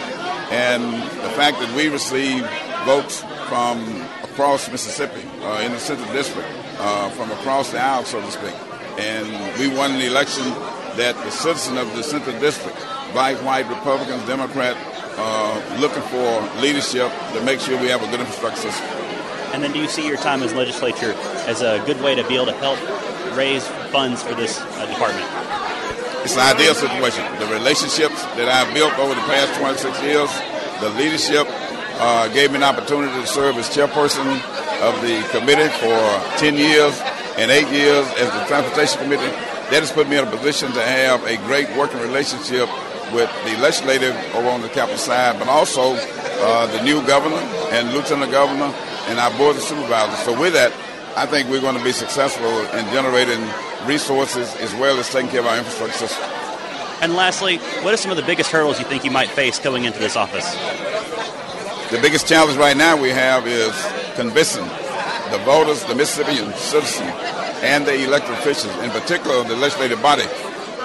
and 0.51 0.83
the 0.95 1.31
fact 1.37 1.59
that 1.61 1.75
we 1.77 1.89
receive 1.89 2.49
votes 2.85 3.23
from 3.49 3.85
across 4.23 4.71
Mississippi 4.71 5.27
uh, 5.43 5.63
in 5.65 5.73
the 5.73 5.79
Central 5.79 6.11
District, 6.13 6.49
uh, 6.79 7.11
from 7.11 7.31
across 7.33 7.73
the 7.73 7.81
aisle, 7.81 8.05
so 8.05 8.21
to 8.21 8.31
speak, 8.31 8.55
and 8.99 9.29
we 9.59 9.69
won 9.69 9.99
the 9.99 10.07
election 10.07 10.45
that 10.97 11.15
the 11.25 11.31
citizen 11.31 11.77
of 11.77 11.95
the 11.95 12.03
Central 12.03 12.39
District, 12.41 12.77
black, 13.13 13.37
white, 13.45 13.69
Republicans, 13.69 14.25
Democrat, 14.27 14.77
uh, 15.19 15.77
looking 15.81 16.03
for 16.05 16.61
leadership 16.61 17.11
to 17.33 17.43
make 17.45 17.61
sure 17.61 17.81
we 17.81 17.89
have 17.89 18.03
a 18.03 18.11
good 18.11 18.21
infrastructure 18.21 18.71
system. 18.71 19.08
And 19.53 19.63
then 19.63 19.73
do 19.73 19.79
you 19.79 19.89
see 19.89 20.07
your 20.07 20.17
time 20.17 20.43
as 20.43 20.55
legislature 20.55 21.13
as 21.47 21.63
a 21.63 21.83
good 21.87 22.01
way 22.01 22.15
to 22.15 22.27
be 22.29 22.37
able 22.37 22.47
to 22.47 22.53
help 22.53 22.79
raise 23.37 23.67
funds 23.91 24.23
for 24.23 24.35
this 24.35 24.61
uh, 24.61 24.87
department? 24.87 25.27
It's 26.25 26.37
an 26.37 26.55
ideal 26.55 26.75
situation. 26.75 27.25
The 27.39 27.47
relationships 27.47 28.23
that 28.37 28.49
I've 28.49 28.73
built 28.75 28.93
over 28.99 29.15
the 29.15 29.27
past 29.27 29.59
26 29.59 30.03
years, 30.03 30.31
the 30.81 30.91
leadership 30.99 31.47
uh, 31.99 32.29
gave 32.29 32.51
me 32.51 32.57
an 32.57 32.65
opportunity 32.65 33.13
to 33.21 33.27
serve 33.27 33.57
as 33.57 33.69
chairperson 33.71 34.27
of 34.83 34.95
the 35.03 35.23
committee 35.31 35.71
for 35.81 35.97
10 36.39 36.55
years 36.55 37.01
and 37.39 37.51
eight 37.51 37.69
years 37.69 38.07
as 38.19 38.31
the 38.35 38.45
transportation 38.47 39.01
committee 39.03 39.31
that 39.71 39.81
has 39.81 39.93
put 39.93 40.09
me 40.09 40.19
in 40.19 40.27
a 40.27 40.31
position 40.31 40.73
to 40.73 40.83
have 40.83 41.25
a 41.27 41.37
great 41.45 41.69
working 41.77 42.01
relationship 42.01 42.69
with 43.13 43.31
the 43.45 43.57
legislative 43.61 44.15
over 44.35 44.49
on 44.49 44.63
the 44.63 44.69
capital 44.69 44.99
side, 44.99 45.39
but 45.39 45.49
also 45.49 45.95
uh, 45.97 46.67
the 46.77 46.83
new 46.83 47.05
governor 47.07 47.41
and 47.73 47.93
lieutenant 47.93 48.31
governor 48.33 48.73
and 49.09 49.19
our 49.19 49.31
board 49.37 49.57
of 49.57 49.63
supervisors. 49.63 50.19
So 50.25 50.39
with 50.39 50.53
that, 50.53 50.73
I 51.17 51.27
think 51.27 51.49
we're 51.49 51.61
going 51.61 51.77
to 51.77 51.83
be 51.83 51.93
successful 51.93 52.47
in 52.47 52.85
generating 52.93 53.43
resources 53.87 54.55
as 54.57 54.75
well 54.75 54.99
as 54.99 55.11
taking 55.11 55.31
care 55.31 55.41
of 55.41 55.47
our 55.47 55.59
infrastructure 55.59 56.07
system. 56.07 56.25
And 57.01 57.15
lastly, 57.15 57.59
what 57.83 57.95
are 57.95 57.97
some 57.97 58.11
of 58.11 58.17
the 58.17 58.23
biggest 58.23 58.51
hurdles 58.51 58.79
you 58.79 58.85
think 58.85 59.05
you 59.05 59.11
might 59.11 59.29
face 59.29 59.59
going 59.59 59.85
into 59.85 59.99
this 59.99 60.17
office? 60.17 60.55
The 61.91 62.01
biggest 62.01 62.29
challenge 62.29 62.59
right 62.59 62.77
now 62.77 63.01
we 63.01 63.11
have 63.11 63.47
is 63.47 63.73
convincing 64.15 64.65
the 65.31 65.39
voters, 65.45 65.85
the 65.85 65.95
Mississippian 65.95 66.53
citizens, 66.55 67.11
and 67.63 67.87
the 67.87 68.05
elected 68.05 68.33
officials, 68.33 68.75
in 68.83 68.91
particular 68.91 69.43
the 69.45 69.57
legislative 69.57 70.03
body 70.03 70.27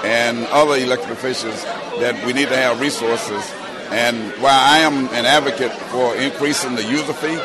and 0.03 0.45
other 0.47 0.75
elected 0.75 1.11
officials, 1.11 1.63
that 1.99 2.15
we 2.25 2.33
need 2.33 2.47
to 2.49 2.55
have 2.55 2.79
resources. 2.79 3.43
And 3.91 4.31
while 4.41 4.59
I 4.59 4.79
am 4.79 5.07
an 5.13 5.25
advocate 5.25 5.71
for 5.71 6.15
increasing 6.15 6.75
the 6.75 6.83
user 6.83 7.13
fee 7.13 7.37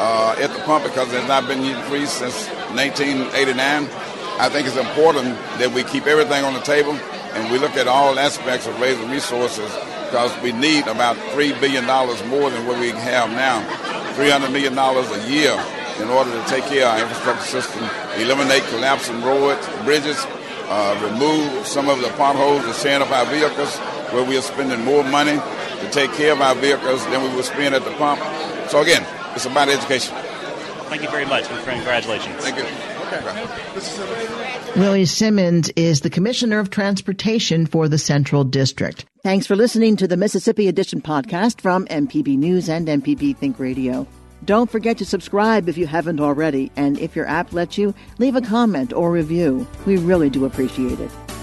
uh, 0.00 0.34
at 0.40 0.48
the 0.56 0.60
pump 0.64 0.82
because 0.84 1.12
it 1.12 1.20
has 1.20 1.28
not 1.28 1.46
been 1.46 1.60
increased 1.60 2.24
since 2.24 2.48
1989, 2.72 3.84
I 4.40 4.48
think 4.48 4.66
it's 4.66 4.80
important 4.80 5.36
that 5.60 5.70
we 5.76 5.84
keep 5.84 6.06
everything 6.06 6.42
on 6.42 6.54
the 6.54 6.64
table 6.64 6.96
and 7.36 7.52
we 7.52 7.58
look 7.58 7.76
at 7.76 7.86
all 7.86 8.18
aspects 8.18 8.66
of 8.66 8.80
raising 8.80 9.10
resources 9.10 9.68
because 10.08 10.32
we 10.40 10.52
need 10.52 10.88
about 10.88 11.16
$3 11.36 11.52
billion 11.60 11.84
more 11.84 12.48
than 12.48 12.66
what 12.66 12.80
we 12.80 12.88
have 12.96 13.28
now. 13.36 13.60
$300 14.16 14.50
million 14.50 14.72
a 14.72 15.28
year 15.28 15.52
in 16.00 16.08
order 16.08 16.32
to 16.32 16.42
take 16.48 16.64
care 16.64 16.88
of 16.88 16.96
our 16.96 17.00
infrastructure 17.04 17.60
system, 17.60 17.84
eliminate 18.16 18.64
collapsing 18.72 19.20
roads, 19.20 19.68
bridges, 19.84 20.16
uh, 20.72 20.96
remove 21.12 21.66
some 21.66 21.90
of 21.90 22.00
the 22.00 22.08
potholes 22.16 22.64
and 22.64 22.74
sand 22.74 23.02
up 23.02 23.10
our 23.12 23.26
vehicles 23.26 23.76
where 24.16 24.24
we 24.24 24.38
are 24.38 24.42
spending 24.42 24.80
more 24.82 25.04
money 25.04 25.36
to 25.36 25.90
take 25.92 26.10
care 26.14 26.32
of 26.32 26.40
our 26.40 26.54
vehicles 26.54 27.04
than 27.12 27.22
we 27.22 27.28
would 27.36 27.44
spend 27.44 27.74
at 27.74 27.84
the 27.84 27.92
pump. 28.00 28.18
So 28.70 28.80
again, 28.80 29.06
it's 29.34 29.46
about 29.46 29.68
education. 29.68 30.14
Thank 30.88 31.02
you 31.02 31.10
very 31.10 31.26
much 31.26 31.48
and 31.50 31.64
congratulations. 31.64 32.36
Thank 32.36 32.58
you. 32.58 32.64
Willie 34.76 35.04
Simmons 35.04 35.68
is 35.70 36.02
the 36.02 36.10
Commissioner 36.10 36.60
of 36.60 36.70
Transportation 36.70 37.66
for 37.66 37.88
the 37.88 37.98
Central 37.98 38.44
District. 38.44 39.04
Thanks 39.22 39.46
for 39.46 39.56
listening 39.56 39.96
to 39.96 40.06
the 40.06 40.16
Mississippi 40.16 40.68
Edition 40.68 41.00
podcast 41.00 41.60
from 41.60 41.86
MPB 41.86 42.38
News 42.38 42.68
and 42.68 42.86
MPB 42.86 43.36
Think 43.36 43.58
Radio. 43.58 44.06
Don't 44.44 44.70
forget 44.70 44.96
to 44.98 45.04
subscribe 45.04 45.68
if 45.68 45.76
you 45.76 45.86
haven't 45.86 46.20
already, 46.20 46.70
and 46.76 46.98
if 46.98 47.14
your 47.14 47.26
app 47.26 47.52
lets 47.52 47.76
you, 47.76 47.94
leave 48.18 48.36
a 48.36 48.40
comment 48.40 48.92
or 48.92 49.10
review. 49.10 49.66
We 49.86 49.96
really 49.96 50.30
do 50.30 50.44
appreciate 50.44 51.00
it. 51.00 51.10